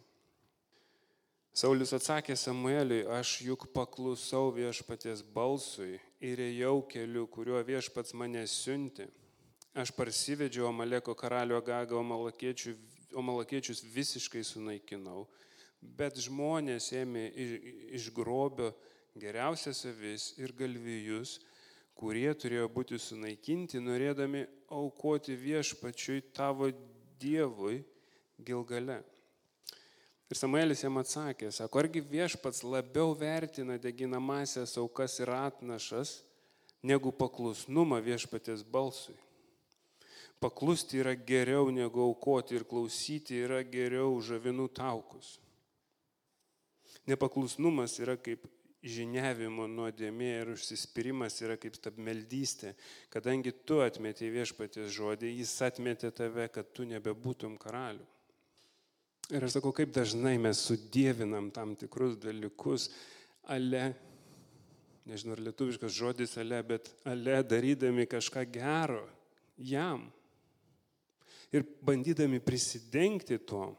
Saulis 1.57 1.91
atsakė 1.97 2.37
Samueliui, 2.37 3.01
aš 3.17 3.39
juk 3.41 3.65
paklusau 3.73 4.51
viešpatės 4.53 5.23
balsui 5.35 5.97
ir 6.21 6.39
ėjau 6.43 6.83
keliu, 6.85 7.25
kuriuo 7.33 7.63
viešpats 7.65 8.13
mane 8.13 8.43
siunti. 8.47 9.07
Aš 9.75 9.91
parsivedžiau 9.95 10.69
Amaleko 10.69 11.15
karalio 11.15 11.59
Gagą, 11.61 11.99
o 11.99 13.21
malakiečius 13.23 13.83
visiškai 13.83 14.43
sunaikinau 14.43 15.25
bet 15.81 16.17
žmonės 16.21 16.91
ėmė 16.95 17.27
iš 17.97 18.09
grobio 18.15 18.71
geriausias 19.17 19.83
avis 19.89 20.31
ir 20.37 20.53
galvijus, 20.57 21.37
kurie 21.97 22.29
turėjo 22.37 22.67
būti 22.69 22.99
sunaikinti, 23.01 23.81
norėdami 23.81 24.45
aukoti 24.73 25.37
viešpačiui 25.37 26.27
tavo 26.35 26.69
Dievui 27.17 27.81
Gilgale. 28.37 29.01
Ir 30.27 30.37
Samuelis 30.37 30.83
jam 30.83 30.99
atsakė, 30.99 31.49
sako, 31.55 31.79
argi 31.79 32.03
viešpats 32.03 32.65
labiau 32.67 33.13
vertina 33.17 33.77
deginamasias 33.79 34.75
aukas 34.77 35.15
ir 35.23 35.31
atnašas, 35.31 36.19
negu 36.83 37.13
paklusnumą 37.15 38.01
viešpatės 38.03 38.65
balsui. 38.67 39.15
Paklusti 40.39 40.99
yra 41.01 41.15
geriau 41.17 41.71
negu 41.73 42.03
aukoti 42.03 42.57
ir 42.59 42.67
klausyti 42.69 43.39
yra 43.41 43.63
geriau 43.65 44.13
už 44.19 44.35
avinų 44.37 44.67
taukus. 44.77 45.37
Nepaklusnumas 47.09 47.95
yra 48.03 48.17
kaip 48.21 48.43
žiniavimo 48.85 49.65
nuodėmė 49.71 50.29
ir 50.41 50.51
užsispyrimas 50.53 51.39
yra 51.41 51.57
kaip 51.59 51.77
stabmeldystė. 51.77 52.73
Kadangi 53.13 53.53
tu 53.65 53.79
atmetė 53.83 54.29
viešpatės 54.33 54.91
žodį, 54.93 55.31
jis 55.39 55.55
atmetė 55.65 56.11
tave, 56.15 56.47
kad 56.53 56.69
tu 56.75 56.85
nebebūtum 56.87 57.57
karalių. 57.61 58.05
Ir 59.33 59.43
aš 59.43 59.57
sakau, 59.57 59.73
kaip 59.75 59.91
dažnai 59.91 60.37
mes 60.39 60.59
sudėvinam 60.69 61.49
tam 61.51 61.73
tikrus 61.79 62.15
dalykus, 62.23 62.87
ale, 63.51 63.89
nežinau 65.09 65.35
ar 65.35 65.41
lietuviškas 65.49 65.91
žodis 65.91 66.37
ale, 66.39 66.61
bet 66.63 66.93
ale 67.07 67.41
darydami 67.43 68.07
kažką 68.07 68.45
gero 68.53 69.03
jam. 69.57 70.05
Ir 71.55 71.63
bandydami 71.85 72.41
prisidengti 72.43 73.37
to, 73.47 73.69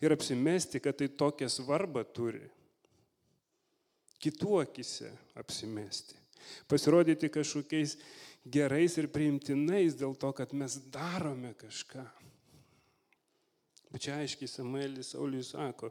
ir 0.00 0.12
apsimesti, 0.12 0.80
kad 0.80 0.96
tai 0.98 1.08
tokią 1.08 1.48
svarbą 1.50 2.04
turi. 2.14 2.42
Kitų 4.22 4.60
akise 4.62 5.10
apsimesti. 5.38 6.16
Pasirodyti 6.70 7.30
kažkokiais 7.32 7.96
gerais 8.44 8.96
ir 8.98 9.10
priimtinais 9.12 9.96
dėl 9.98 10.14
to, 10.18 10.30
kad 10.34 10.54
mes 10.54 10.78
darome 10.94 11.52
kažką. 11.58 12.04
Bet 13.92 14.06
čia 14.06 14.18
aiškiai 14.22 14.48
Samuelis 14.48 15.12
Saulis 15.12 15.52
sako, 15.52 15.90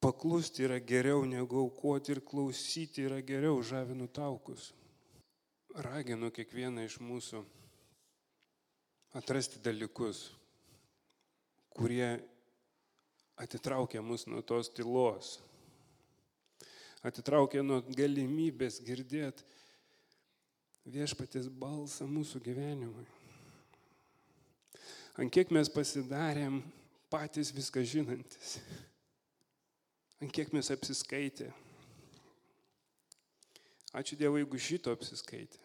paklusti 0.00 0.64
yra 0.64 0.78
geriau 0.78 1.24
negu 1.28 1.64
aukoti 1.64 2.14
ir 2.14 2.22
klausyti 2.24 3.08
yra 3.08 3.18
geriau 3.26 3.58
žavinu 3.66 4.06
taukus. 4.08 4.70
Raginu 5.74 6.30
kiekvieną 6.34 6.86
iš 6.86 7.00
mūsų 7.02 7.42
atrasti 9.14 9.58
dalykus, 9.62 10.30
kurie 11.74 12.20
atitraukia 13.40 14.02
mus 14.02 14.26
nuo 14.26 14.42
tos 14.42 14.70
tylos, 14.70 15.38
atitraukia 17.02 17.62
nuo 17.64 17.80
galimybės 17.96 18.80
girdėti 18.84 19.46
viešpatės 20.90 21.48
balsą 21.48 22.06
mūsų 22.08 22.42
gyvenimui. 22.44 23.06
Ant 25.20 25.32
kiek 25.32 25.50
mes 25.52 25.68
pasidarėm 25.68 26.60
patys 27.12 27.50
viską 27.52 27.82
žinantis, 27.84 28.58
ant 30.22 30.32
kiek 30.32 30.52
mes 30.56 30.70
apsiskaitė. 30.72 31.50
Ačiū 33.90 34.14
Dievui, 34.14 34.44
jeigu 34.44 34.60
šito 34.62 34.92
apsiskaitė. 34.94 35.58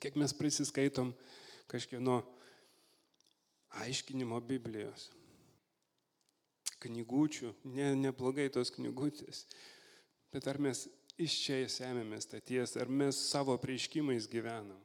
Kiek 0.00 0.16
mes 0.16 0.32
prisiskaitom 0.36 1.12
kažkieno 1.70 2.22
aiškinimo 3.84 4.40
Biblijos. 4.40 5.10
Knygučių, 6.80 7.52
ne, 7.76 7.92
neblogai 7.98 8.48
tos 8.52 8.72
knygutės, 8.72 9.44
bet 10.32 10.46
ar 10.48 10.56
mes 10.62 10.86
iš 11.20 11.36
čia 11.44 11.58
semėmės 11.68 12.30
tą 12.30 12.40
tiesą, 12.40 12.80
ar 12.80 12.88
mes 12.88 13.18
savo 13.28 13.56
prieškimais 13.60 14.28
gyvenam. 14.32 14.78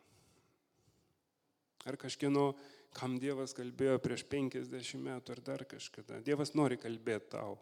Ar 1.86 1.96
kažkieno, 2.02 2.50
kam 2.98 3.16
Dievas 3.22 3.54
kalbėjo 3.56 4.00
prieš 4.04 4.26
50 4.28 5.00
metų 5.06 5.36
ar 5.36 5.42
dar 5.46 5.64
kažkada. 5.70 6.20
Dievas 6.26 6.56
nori 6.58 6.80
kalbėti 6.82 7.32
tau. 7.38 7.56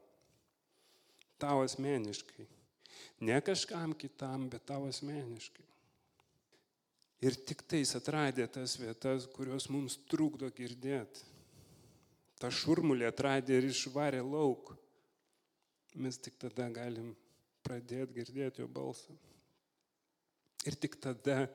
Tau 1.42 1.62
asmeniškai. 1.66 2.48
Ne 3.28 3.38
kažkam 3.44 3.94
kitam, 4.00 4.48
bet 4.50 4.66
tau 4.70 4.88
asmeniškai. 4.88 5.66
Ir 7.24 7.38
tik 7.48 7.62
tais 7.72 7.94
atradė 7.96 8.50
tas 8.52 8.76
vietas, 8.76 9.30
kurios 9.32 9.70
mums 9.72 9.96
trukdo 10.12 10.50
girdėti. 10.52 11.24
Ta 12.42 12.50
šurmulė 12.52 13.08
atradė 13.08 13.62
ir 13.62 13.70
išvarė 13.70 14.20
lauk. 14.26 14.74
Mes 15.96 16.18
tik 16.20 16.36
tada 16.42 16.68
galim 16.74 17.14
pradėti 17.64 18.18
girdėti 18.18 18.64
jo 18.64 18.68
balsą. 18.68 19.16
Ir 20.68 20.76
tik 20.76 20.98
tada 21.00 21.46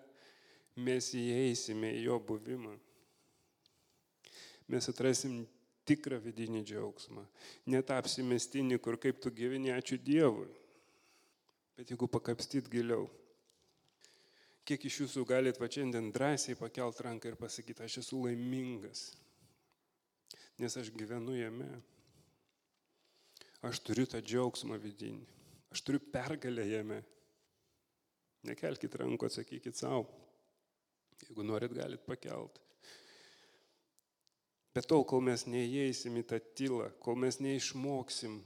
mes 0.78 1.10
įeisime 1.16 1.90
į 1.98 2.06
jo 2.06 2.16
buvimą. 2.30 2.72
Mes 4.72 4.88
atrasim 4.88 5.42
tikrą 5.88 6.18
vidinį 6.22 6.62
džiaugsmą. 6.68 7.24
Netapsimestinį, 7.72 8.80
kur 8.84 8.96
kaip 9.00 9.20
tu 9.20 9.32
gyveni, 9.32 9.72
ačiū 9.72 10.00
Dievui. 10.00 10.48
Bet 11.76 11.92
jeigu 11.92 12.08
pakapstyt 12.10 12.68
giliau, 12.72 13.06
Kiek 14.68 14.82
iš 14.84 14.98
jūsų 15.00 15.22
galit 15.24 15.56
va 15.56 15.64
šiandien 15.72 16.10
drąsiai 16.12 16.56
pakelt 16.58 16.98
ranką 17.00 17.30
ir 17.30 17.38
pasakyti, 17.40 17.86
aš 17.86 18.02
esu 18.02 18.18
laimingas, 18.20 19.06
nes 20.60 20.74
aš 20.76 20.90
gyvenu 20.92 21.38
jame. 21.38 21.68
Aš 23.64 23.80
turiu 23.80 24.04
tą 24.06 24.20
džiaugsmą 24.20 24.76
vidinį, 24.82 25.24
aš 25.72 25.82
turiu 25.86 26.02
pergalę 26.12 26.66
jame. 26.68 26.98
Nekelkite 28.46 29.00
rankų, 29.00 29.26
atsakykit 29.26 29.80
savo. 29.80 30.04
Jeigu 31.24 31.42
norit, 31.42 31.72
galit 31.74 32.04
pakelt. 32.06 32.60
Bet 34.76 34.86
tol, 34.86 35.02
kol 35.08 35.24
mes 35.26 35.42
neįeisim 35.48 36.20
į 36.20 36.26
tą 36.30 36.38
tylą, 36.60 36.90
kol 37.02 37.16
mes 37.18 37.40
neišmoksim 37.42 38.36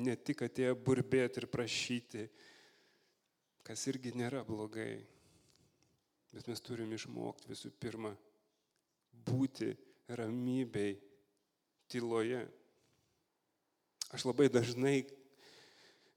ne 0.00 0.16
tik 0.16 0.42
atėję 0.48 0.72
burbėti 0.88 1.42
ir 1.42 1.46
prašyti, 1.52 2.24
kas 3.66 3.84
irgi 3.92 4.16
nėra 4.18 4.42
blogai, 4.48 5.04
Bet 6.36 6.50
mes 6.52 6.60
turim 6.60 6.92
išmokti 6.92 7.48
visų 7.48 7.70
pirma 7.80 8.12
būti 9.24 9.70
ramybei, 10.12 10.98
tyloje. 11.88 12.42
Aš 14.12 14.26
labai 14.28 14.50
dažnai 14.52 14.98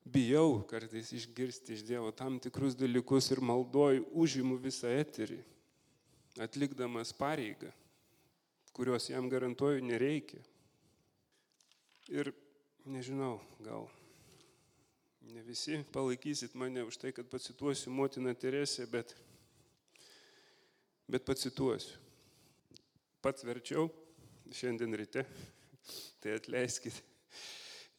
bijau 0.04 0.62
kartais 0.70 1.14
išgirsti 1.16 1.78
iš 1.78 1.86
Dievo 1.88 2.12
tam 2.12 2.40
tikrus 2.42 2.76
dalykus 2.78 3.32
ir 3.32 3.42
maldoju 3.42 4.06
užimu 4.12 4.58
visą 4.62 4.92
eterį, 4.92 5.40
atlikdamas 6.44 7.14
pareigą, 7.16 7.72
kurios 8.76 9.10
jam 9.10 9.30
garantuoju 9.30 9.86
nereikia. 9.86 10.42
Ir 12.10 12.32
nežinau, 12.90 13.38
gal 13.64 13.88
ne 15.30 15.44
visi 15.46 15.80
palaikysit 15.94 16.56
mane 16.58 16.84
už 16.88 16.98
tai, 16.98 17.12
kad 17.14 17.30
pacituosiu 17.30 17.92
motiną 17.94 18.34
Teresę, 18.36 18.88
bet 18.90 19.14
bet 21.10 21.26
pacituosiu. 21.26 21.98
Pats 23.20 23.44
verčiau 23.44 23.90
šiandien 24.54 24.94
ryte, 24.96 25.26
tai 26.22 26.38
atleiskit, 26.38 26.96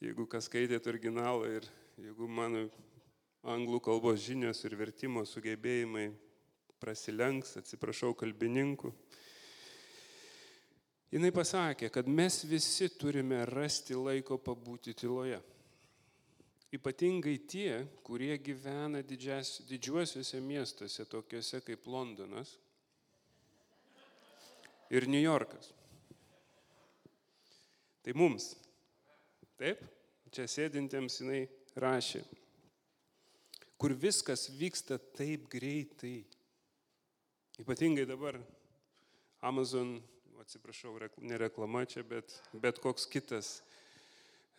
jeigu 0.00 0.24
kas 0.30 0.46
skaitėt 0.48 0.86
originalą 0.88 1.50
ir 1.58 1.66
jeigu 2.00 2.28
mano 2.30 2.68
anglų 3.50 3.80
kalbos 3.84 4.22
žinios 4.22 4.62
ir 4.64 4.76
vertimo 4.78 5.24
sugebėjimai 5.28 6.08
prasilenks, 6.80 7.58
atsiprašau 7.60 8.14
kalbininkų. 8.16 8.92
Jis 11.10 11.32
pasakė, 11.34 11.88
kad 11.90 12.06
mes 12.06 12.44
visi 12.46 12.86
turime 12.94 13.42
rasti 13.50 13.96
laiko 13.98 14.38
pabūti 14.38 14.94
tyloje. 14.94 15.40
Ypatingai 16.70 17.34
tie, 17.50 17.80
kurie 18.06 18.36
gyvena 18.38 19.02
didžias, 19.02 19.56
didžiuosiuose 19.66 20.38
miestuose, 20.38 21.02
tokiuose 21.10 21.58
kaip 21.66 21.88
Londonas, 21.90 22.54
ir 24.90 25.06
New 25.08 25.22
Yorkas. 25.22 25.70
Tai 28.02 28.14
mums. 28.16 28.54
Taip, 29.60 29.82
čia 30.32 30.46
sėdintiems 30.48 31.20
jinai 31.20 31.42
rašė, 31.80 32.22
kur 33.80 33.92
viskas 33.92 34.48
vyksta 34.56 34.96
taip 35.16 35.50
greitai. 35.52 36.22
Ypatingai 37.60 38.06
dabar 38.08 38.38
Amazon, 39.44 39.98
atsiprašau, 40.40 40.96
ne 41.20 41.36
reklama 41.40 41.84
čia, 41.84 42.02
bet, 42.08 42.32
bet 42.56 42.80
koks 42.80 43.04
kitas 43.12 43.58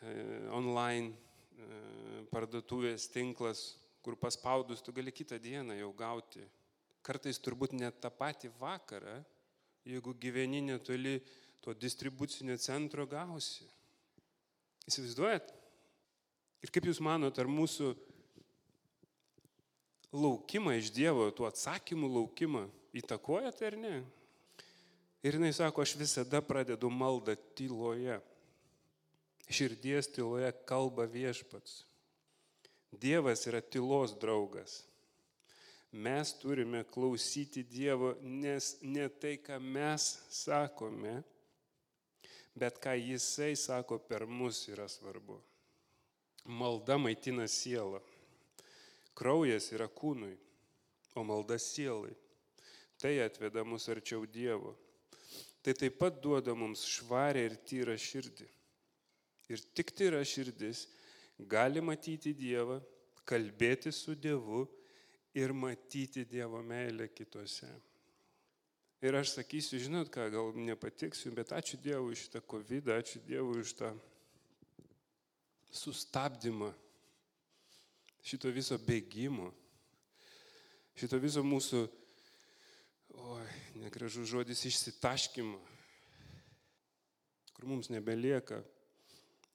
e, 0.06 0.13
online 0.54 1.10
e, 1.10 2.24
parduotuvės 2.30 3.10
tinklas, 3.10 3.72
kur 4.06 4.17
paspaudus 4.22 4.86
tu 4.86 4.94
gali 4.94 5.13
kitą 5.13 5.41
dieną 5.41 5.80
jau 5.82 5.89
gauti. 5.98 6.46
Kartais 7.02 7.41
turbūt 7.41 7.74
net 7.74 7.98
tą 8.02 8.13
patį 8.13 8.54
vakarą 8.62 9.17
jeigu 9.86 10.13
gyveni 10.13 10.62
netoli 10.62 11.20
to 11.62 11.74
distribucinio 11.74 12.58
centro 12.58 13.06
gausi. 13.10 13.65
Įsivaizduojat? 14.89 15.52
Ir 16.62 16.74
kaip 16.74 16.88
Jūs 16.89 17.02
manot, 17.02 17.38
ar 17.41 17.50
mūsų 17.50 17.94
laukimą 20.13 20.76
iš 20.78 20.91
Dievo, 20.94 21.30
tų 21.34 21.48
atsakymų 21.50 22.10
laukimą 22.17 22.65
įtakoja 22.98 23.54
tai 23.56 23.72
ar 23.72 23.78
ne? 23.80 23.96
Ir 25.22 25.38
jinai 25.38 25.54
sako, 25.54 25.86
aš 25.86 25.96
visada 26.00 26.41
pradedu 26.41 26.89
maldą 26.89 27.38
tyloje. 27.58 28.20
Širdies 29.52 30.10
tyloje 30.13 30.50
kalba 30.70 31.06
viešpats. 31.10 31.84
Dievas 33.02 33.46
yra 33.50 33.62
tylos 33.62 34.13
draugas 34.20 34.82
mes 35.92 36.34
turime 36.40 36.84
klausyti 36.84 37.64
Dievo, 37.64 38.16
nes 38.22 38.78
ne 38.82 39.10
tai, 39.10 39.36
ką 39.38 39.60
mes 39.60 40.06
sakome, 40.32 41.20
bet 42.56 42.80
ką 42.80 42.96
Jisai 42.96 43.56
sako 43.56 44.00
per 44.00 44.26
mus 44.26 44.68
yra 44.72 44.88
svarbu. 44.88 45.40
Malda 46.46 46.98
maitina 46.98 47.48
sielą. 47.48 48.00
Kraujas 49.14 49.68
yra 49.76 49.90
kūnui, 49.92 50.38
o 51.16 51.24
malda 51.28 51.60
sielai. 51.60 52.16
Tai 52.98 53.12
atveda 53.26 53.66
mus 53.68 53.90
arčiau 53.92 54.26
Dievo. 54.26 54.74
Tai 55.62 55.74
taip 55.78 56.00
pat 56.00 56.18
duoda 56.24 56.56
mums 56.58 56.86
švarę 56.88 57.44
ir 57.46 57.58
tyrą 57.68 57.98
širdį. 58.00 58.48
Ir 59.52 59.62
tik 59.76 59.92
tyra 59.94 60.22
širdis 60.26 60.88
gali 61.52 61.82
matyti 61.84 62.32
Dievą, 62.34 62.80
kalbėti 63.28 63.92
su 63.94 64.16
Dievu 64.16 64.64
ir 65.34 65.54
matyti 65.54 66.26
Dievo 66.26 66.62
meilę 66.63 67.08
kitose. 67.08 67.70
Ir 69.02 69.15
aš 69.17 69.34
sakysiu, 69.34 69.80
žinot 69.82 70.12
ką, 70.13 70.28
gal 70.30 70.52
nepatiksiu, 70.54 71.32
bet 71.34 71.56
ačiū 71.58 71.80
Dievui 71.82 72.13
už 72.13 72.28
šitą 72.28 72.41
COVID, 72.46 72.91
ačiū 72.94 73.24
Dievui 73.26 73.63
už 73.63 73.74
tą 73.80 73.89
sustabdymą. 75.72 76.74
šito 78.22 78.52
viso 78.54 78.78
bėgimo, 78.78 79.50
šito 80.94 81.17
viso 81.17 81.41
mūsų, 81.41 81.82
oi, 83.17 83.48
negražus 83.82 84.30
žodis, 84.30 84.62
išsitaškimo, 84.70 85.58
kur 87.56 87.65
mums 87.65 87.89
nebelieka 87.89 88.62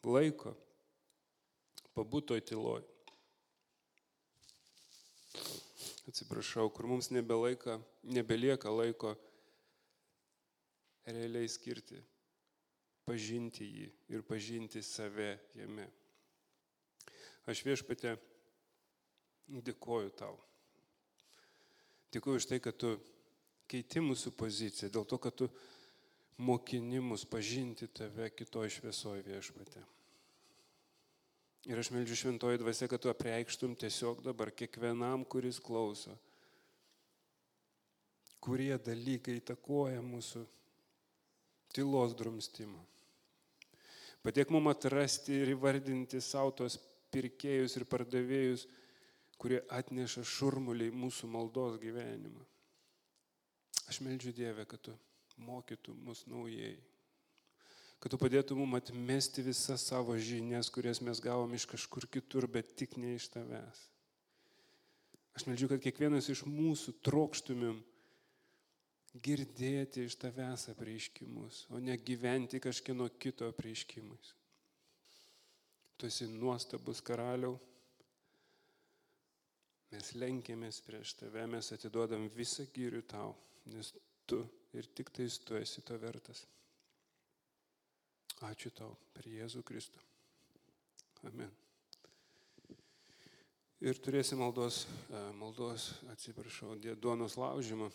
laiko 0.03 0.57
pabūtoj 1.95 2.43
tyloj. 2.43 2.83
Atsiprašau, 6.07 6.69
kur 6.71 6.87
mums 6.87 7.11
nebelaika, 7.11 7.81
nebelieka 8.07 8.71
laiko 8.71 9.17
realiai 11.07 11.49
skirti, 11.51 11.99
pažinti 13.07 13.67
jį 13.67 13.89
ir 14.15 14.23
pažinti 14.27 14.83
save 14.87 15.33
jame. 15.59 15.89
Aš 17.47 17.63
viešpatė 17.67 18.17
dėkoju 19.67 20.15
tau. 20.19 20.39
Dėkoju 22.15 22.43
už 22.43 22.49
tai, 22.51 22.61
kad 22.63 22.79
tu 22.79 22.95
keiti 23.71 24.03
mūsų 24.03 24.33
poziciją, 24.39 24.91
dėl 24.95 25.07
to, 25.11 25.19
kad 25.23 25.35
tu 25.43 25.51
mokini 26.39 27.03
mus 27.03 27.27
pažinti 27.27 27.89
tave 27.91 28.31
kitoje 28.31 28.79
šviesoje 28.79 29.27
viešpatė. 29.27 29.83
Ir 31.67 31.81
aš 31.83 31.91
meldžiu 31.91 32.17
šventoji 32.21 32.61
dvasia, 32.63 32.87
kad 32.87 33.03
tu 33.03 33.11
apreikštum 33.11 33.75
tiesiog 33.75 34.21
dabar 34.23 34.53
kiekvienam, 34.55 35.25
kuris 35.27 35.59
klauso, 35.59 36.15
kurie 38.39 38.77
dalykai 38.79 39.41
įtakoja 39.41 39.99
mūsų 40.07 40.45
tylos 41.75 42.15
drumstimą. 42.15 42.79
Padėk 44.23 44.51
mum 44.55 44.71
atrasti 44.71 45.41
ir 45.43 45.53
įvardinti 45.57 46.23
savo 46.23 46.55
tos 46.55 46.79
pirkėjus 47.15 47.77
ir 47.79 47.87
pardavėjus, 47.91 48.67
kurie 49.39 49.61
atneša 49.71 50.25
šurmuliai 50.27 50.95
mūsų 50.95 51.29
maldos 51.31 51.81
gyvenimą. 51.83 52.47
Aš 53.91 54.01
meldžiu 54.03 54.33
Dievę, 54.35 54.65
kad 54.67 54.83
tu 54.83 54.95
mokytų 55.43 55.95
mus 56.07 56.25
naujai. 56.31 56.75
Kad 58.07 58.13
tu 58.15 58.19
padėtum 58.23 58.61
mums 58.63 58.79
atmesti 58.79 59.43
visas 59.43 59.83
savo 59.83 60.15
žinias, 60.15 60.69
kurias 60.71 61.01
mes 61.03 61.19
gavom 61.19 61.51
iš 61.59 61.65
kažkur 61.67 62.05
kitur, 62.07 62.45
bet 62.47 62.69
tik 62.79 62.93
ne 63.03 63.17
iš 63.17 63.25
tavęs. 63.35 63.81
Aš 65.35 65.49
meldžiu, 65.49 65.67
kad 65.73 65.83
kiekvienas 65.83 66.29
iš 66.31 66.45
mūsų 66.47 66.95
trokštumėm 67.03 67.81
girdėti 69.27 70.07
iš 70.07 70.21
tavęs 70.23 70.69
apreiškimus, 70.71 71.65
o 71.75 71.83
ne 71.83 71.99
gyventi 71.99 72.63
kažkieno 72.63 73.11
kito 73.19 73.51
apreiškimais. 73.51 74.31
Tu 75.99 76.07
esi 76.07 76.31
nuostabus 76.31 77.03
karaliau. 77.03 77.59
Mes 79.91 80.15
lenkėmės 80.15 80.79
prieš 80.87 81.19
tave, 81.25 81.51
mes 81.51 81.75
atiduodam 81.75 82.31
visą 82.39 82.71
gyrių 82.71 83.03
tau, 83.11 83.35
nes 83.75 83.97
tu 84.31 84.45
ir 84.79 84.95
tik 84.95 85.11
tais 85.11 85.43
tu 85.43 85.59
esi 85.59 85.83
to 85.83 85.99
vertas. 85.99 86.47
Ačiū 88.45 88.69
tau 88.77 88.91
per 89.17 89.25
Jėzų 89.25 89.63
Kristų. 89.65 90.03
Amen. 91.25 91.49
Ir 93.81 93.97
turėsim 93.97 94.43
maldos, 94.43 94.83
e, 95.09 95.21
maldos 95.41 95.95
atsiprašau, 96.13 96.75
duonos 97.01 97.39
laužymą. 97.41 97.89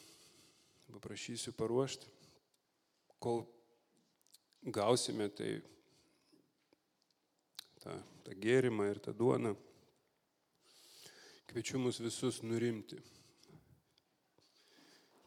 Paprašysiu 0.91 1.53
paruošti. 1.53 2.09
Kol 3.21 3.45
gausime 4.65 5.29
tai 5.29 5.61
tą, 7.83 7.93
tą 8.25 8.35
gėrimą 8.41 8.89
ir 8.89 8.99
tą 8.99 9.13
duoną, 9.13 9.53
kviečiu 11.47 11.79
mus 11.79 12.01
visus 12.01 12.41
nurimti. 12.41 12.97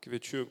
Kviečiu 0.04 0.44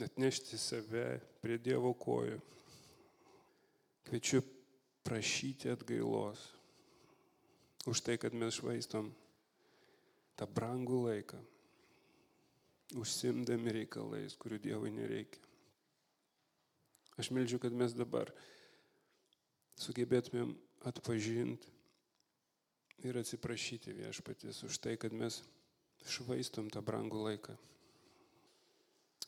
atnešti 0.00 0.58
save 0.58 1.33
prie 1.44 1.58
Dievo 1.60 1.92
kojų. 2.00 2.40
Kviečiu 4.08 4.40
prašyti 5.04 5.68
atgailos 5.72 6.40
už 7.84 8.00
tai, 8.00 8.16
kad 8.16 8.32
mes 8.32 8.56
švaistom 8.56 9.10
tą 10.40 10.48
brangų 10.48 11.02
laiką, 11.04 11.40
užsimdami 12.96 13.74
reikalais, 13.76 14.36
kurių 14.40 14.60
Dievui 14.64 14.92
nereikia. 14.94 15.42
Aš 17.20 17.30
melžiu, 17.30 17.60
kad 17.62 17.76
mes 17.76 17.92
dabar 17.94 18.32
sugebėtumėm 19.78 20.54
atpažinti 20.88 21.70
ir 23.04 23.20
atsiprašyti 23.20 23.92
viešpatis 24.00 24.64
už 24.66 24.80
tai, 24.80 24.96
kad 24.96 25.12
mes 25.12 25.42
švaistom 26.08 26.72
tą 26.72 26.80
brangų 26.84 27.20
laiką 27.28 27.56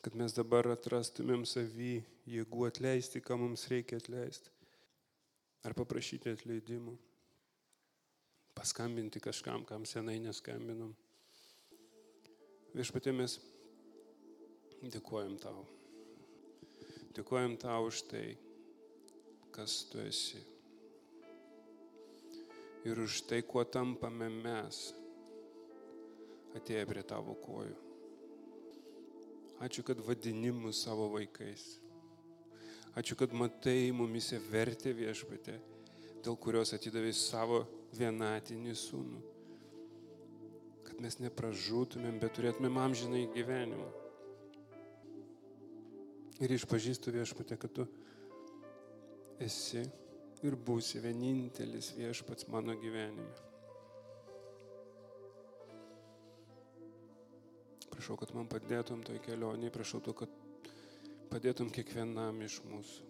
kad 0.07 0.15
mes 0.15 0.31
dabar 0.31 0.69
atrastumėm 0.71 1.41
savį 1.51 1.97
jėgų 2.31 2.69
atleisti, 2.69 3.19
ką 3.19 3.35
mums 3.41 3.65
reikia 3.67 3.97
atleisti. 3.99 4.53
Ar 5.67 5.73
paprašyti 5.75 6.31
atleidimų. 6.31 6.93
Paskambinti 8.55 9.19
kažkam, 9.25 9.65
kam 9.67 9.83
senai 9.83 10.21
neskambinom. 10.23 10.93
Viešpatė 12.77 13.17
mes 13.19 13.35
dėkojam 14.95 15.35
tau. 15.43 15.65
Dėkojam 17.19 17.57
tau 17.59 17.89
už 17.89 18.05
tai, 18.07 18.29
kas 19.57 19.75
tu 19.91 19.99
esi. 20.05 20.45
Ir 22.87 23.03
už 23.03 23.25
tai, 23.27 23.43
kuo 23.43 23.67
tampame 23.67 24.31
mes, 24.39 24.85
atėję 26.55 26.87
prie 26.93 27.05
tavo 27.11 27.35
kojų. 27.43 27.86
Ačiū, 29.63 29.83
kad 29.87 30.01
vadini 30.05 30.51
mus 30.53 30.83
savo 30.85 31.09
vaikais. 31.15 31.79
Ačiū, 32.97 33.17
kad 33.17 33.33
matai 33.33 33.93
mumise 33.93 34.39
vertę 34.51 34.93
viešpatę, 34.97 35.57
dėl 36.25 36.37
kurios 36.41 36.75
atidavai 36.77 37.13
savo 37.17 37.63
vienatinį 37.97 38.75
sūnų. 38.77 39.21
Kad 40.87 41.01
mes 41.05 41.17
nepražūtumėm, 41.25 42.21
bet 42.21 42.37
turėtumėm 42.37 42.81
amžinai 42.85 43.25
gyvenimą. 43.33 43.89
Ir 46.45 46.53
išpažįstu 46.53 47.17
viešpatę, 47.17 47.57
kad 47.57 47.73
tu 47.73 47.89
esi 49.41 49.87
ir 50.45 50.57
būsi 50.57 51.01
vienintelis 51.01 51.95
viešpats 51.97 52.49
mano 52.53 52.77
gyvenime. 52.77 53.46
Prašau, 58.07 58.21
kad 58.23 58.31
man 58.39 58.47
padėtum 58.47 59.01
toj 59.03 59.17
kelionėje, 59.19 59.73
prašau 59.75 59.99
tu, 59.99 60.13
kad 60.15 60.31
padėtum 61.27 61.73
kiekvienam 61.75 62.39
iš 62.47 62.61
mūsų. 62.63 63.07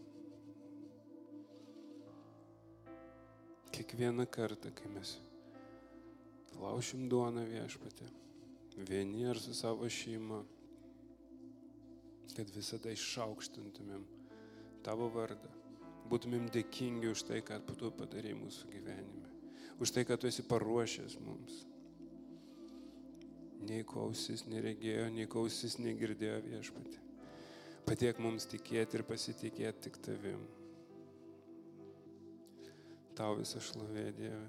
Kiekvieną 3.76 4.24
kartą, 4.32 4.72
kai 4.72 4.88
mes 4.94 5.12
laušim 6.62 7.10
duoną 7.12 7.44
viešpatį, 7.44 8.08
vieni 8.88 9.28
ar 9.28 9.36
su 9.36 9.52
savo 9.60 9.84
šeima, 9.84 10.40
kad 12.32 12.56
visada 12.56 12.96
išaukštintumėm 12.96 14.08
tavo 14.88 15.12
vardą, 15.12 15.52
būtumėm 16.08 16.48
dėkingi 16.56 17.12
už 17.12 17.28
tai, 17.28 17.44
ką 17.44 17.60
tu 17.68 17.92
padarai 18.00 18.32
mūsų 18.40 18.72
gyvenime, 18.72 19.28
už 19.76 19.92
tai, 19.92 20.08
kad 20.08 20.24
tu 20.24 20.32
esi 20.32 20.48
paruošęs 20.48 21.20
mums 21.20 21.66
nei 23.66 23.84
klausis 23.86 24.46
neregėjo, 24.50 25.08
nei 25.14 25.26
klausis 25.30 25.76
negirdėjo 25.82 26.38
viešpatį. 26.46 27.02
Padėk 27.86 28.18
mums 28.22 28.48
tikėti 28.50 28.98
ir 28.98 29.04
pasitikėti 29.06 29.84
tik 29.86 29.98
tavim. 30.02 30.40
Tau 33.16 33.36
visą 33.38 33.62
šlovė 33.62 34.10
Dieve. 34.16 34.44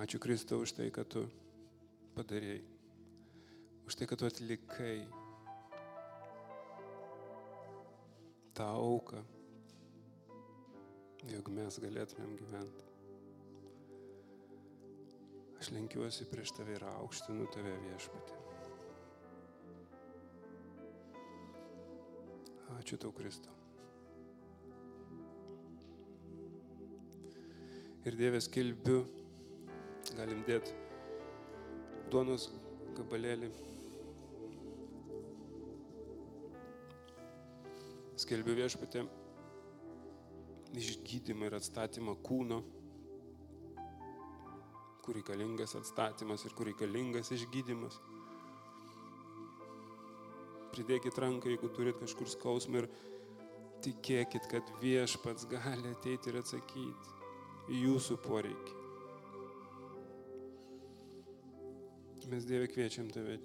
Ačiū 0.00 0.20
Kristau 0.22 0.62
už 0.64 0.76
tai, 0.76 0.86
kad 0.94 1.08
tu 1.12 1.24
padarėjai. 2.16 2.62
Už 3.86 3.98
tai, 3.98 4.08
kad 4.08 4.20
tu 4.20 4.28
atlikai 4.28 4.96
tą 8.56 8.66
auką, 8.72 9.20
jog 11.34 11.54
mes 11.58 11.80
galėtumėm 11.84 12.36
gyventi. 12.40 12.85
Aš 15.66 15.72
lenkiuosi 15.74 16.24
prieš 16.30 16.52
tave 16.54 16.76
ir 16.76 16.82
aukštinu 16.86 17.44
tave 17.50 17.72
viešpatį. 17.82 18.34
Ačiū 22.76 22.98
tau, 23.02 23.10
Kristau. 23.16 23.50
Ir 28.06 28.14
Dievės 28.20 28.46
kelbiu, 28.46 29.00
galim 30.14 30.46
dėti 30.46 30.78
duonos 32.14 32.46
gabalėlį. 33.00 33.50
Skelbiu 38.22 38.54
viešpatė 38.62 39.02
išgydymą 40.78 41.50
ir 41.50 41.58
atstatymą 41.58 42.20
kūno 42.22 42.62
kur 45.06 45.16
reikalingas 45.16 45.76
atstatymas 45.78 46.44
ir 46.44 46.54
kur 46.58 46.68
reikalingas 46.68 47.30
išgydymas. 47.36 47.98
Pridėkit 50.74 51.18
ranką, 51.22 51.48
jeigu 51.48 51.70
turit 51.72 51.96
kažkur 52.02 52.28
skausmą 52.28 52.82
ir 52.82 52.88
tikėkit, 53.86 54.48
kad 54.50 54.72
viešpats 54.82 55.46
gali 55.48 55.94
ateiti 55.94 56.32
ir 56.32 56.40
atsakyti 56.42 57.14
į 57.72 57.84
jūsų 57.86 58.18
poreikį. 58.26 58.82
Mes 62.26 62.46
Dieve 62.48 62.66
kviečiam 62.66 63.06
tave, 63.14 63.36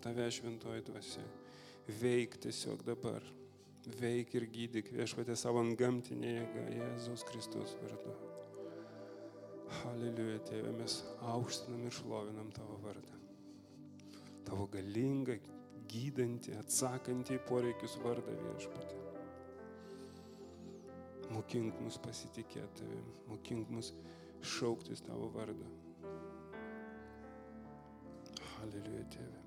tave 0.00 0.30
šventoji 0.32 0.86
dvasia. 0.86 1.26
Veik 2.00 2.38
tiesiog 2.40 2.86
dabar. 2.86 3.24
Veik 4.00 4.32
ir 4.36 4.48
gydyk 4.52 4.90
viešpatė 4.96 5.36
savo 5.36 5.64
gamtinė 5.76 6.34
jėga 6.38 6.66
Jėzaus 6.78 7.28
Kristus 7.28 7.76
vardu. 7.82 8.27
Haleliuja, 9.68 10.38
tėve, 10.48 10.72
mes 10.78 11.02
aukštinam 11.28 11.84
ir 11.84 11.94
šlovinam 11.94 12.48
tavo 12.56 12.78
vardą. 12.84 13.18
Tavo 14.48 14.64
galingą, 14.72 15.36
gydantį, 15.92 16.54
atsakantį 16.62 17.36
į 17.36 17.42
poreikius 17.48 17.98
vardą 18.00 18.32
viešpatė. 18.40 18.96
Mokink 21.34 21.76
mus 21.84 21.98
pasitikėti 22.00 22.80
tavim, 22.80 23.12
mokink 23.28 23.68
mus 23.74 23.92
šauktis 24.56 25.04
tavo 25.04 25.28
vardą. 25.36 25.68
Haleliuja, 28.54 29.04
tėve. 29.12 29.44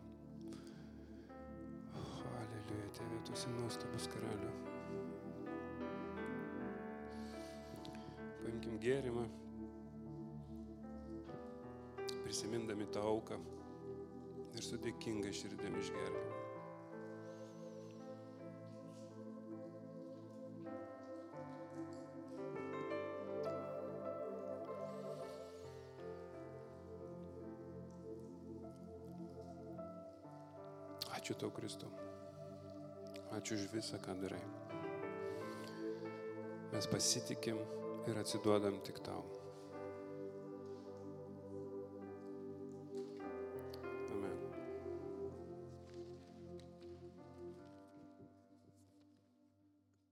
Haleliuja, 1.97 2.89
tėve, 2.99 3.21
tu 3.25 3.37
esi 3.37 3.53
nuostabus 3.57 4.05
karaliu. 4.13 4.53
Paimkim 8.41 8.77
gėrimą, 8.81 9.25
prisimindami 12.31 12.87
tą 12.87 13.01
auką 13.03 13.35
ir 14.55 14.63
su 14.63 14.77
dėkinga 14.79 15.33
širdėm 15.35 15.73
išgerkim. 15.81 16.29
Ačiū 31.19 31.35
tau, 31.35 31.51
Kristau. 31.51 31.91
Ačiū 33.35 33.59
už 33.59 33.67
visą, 33.75 33.99
ką 34.07 34.15
darai. 34.23 34.41
Mes 36.71 36.91
pasitikim 36.95 37.59
ir 38.07 38.23
atsiduodam 38.23 38.79
tik 38.87 39.03
tau. 39.03 39.40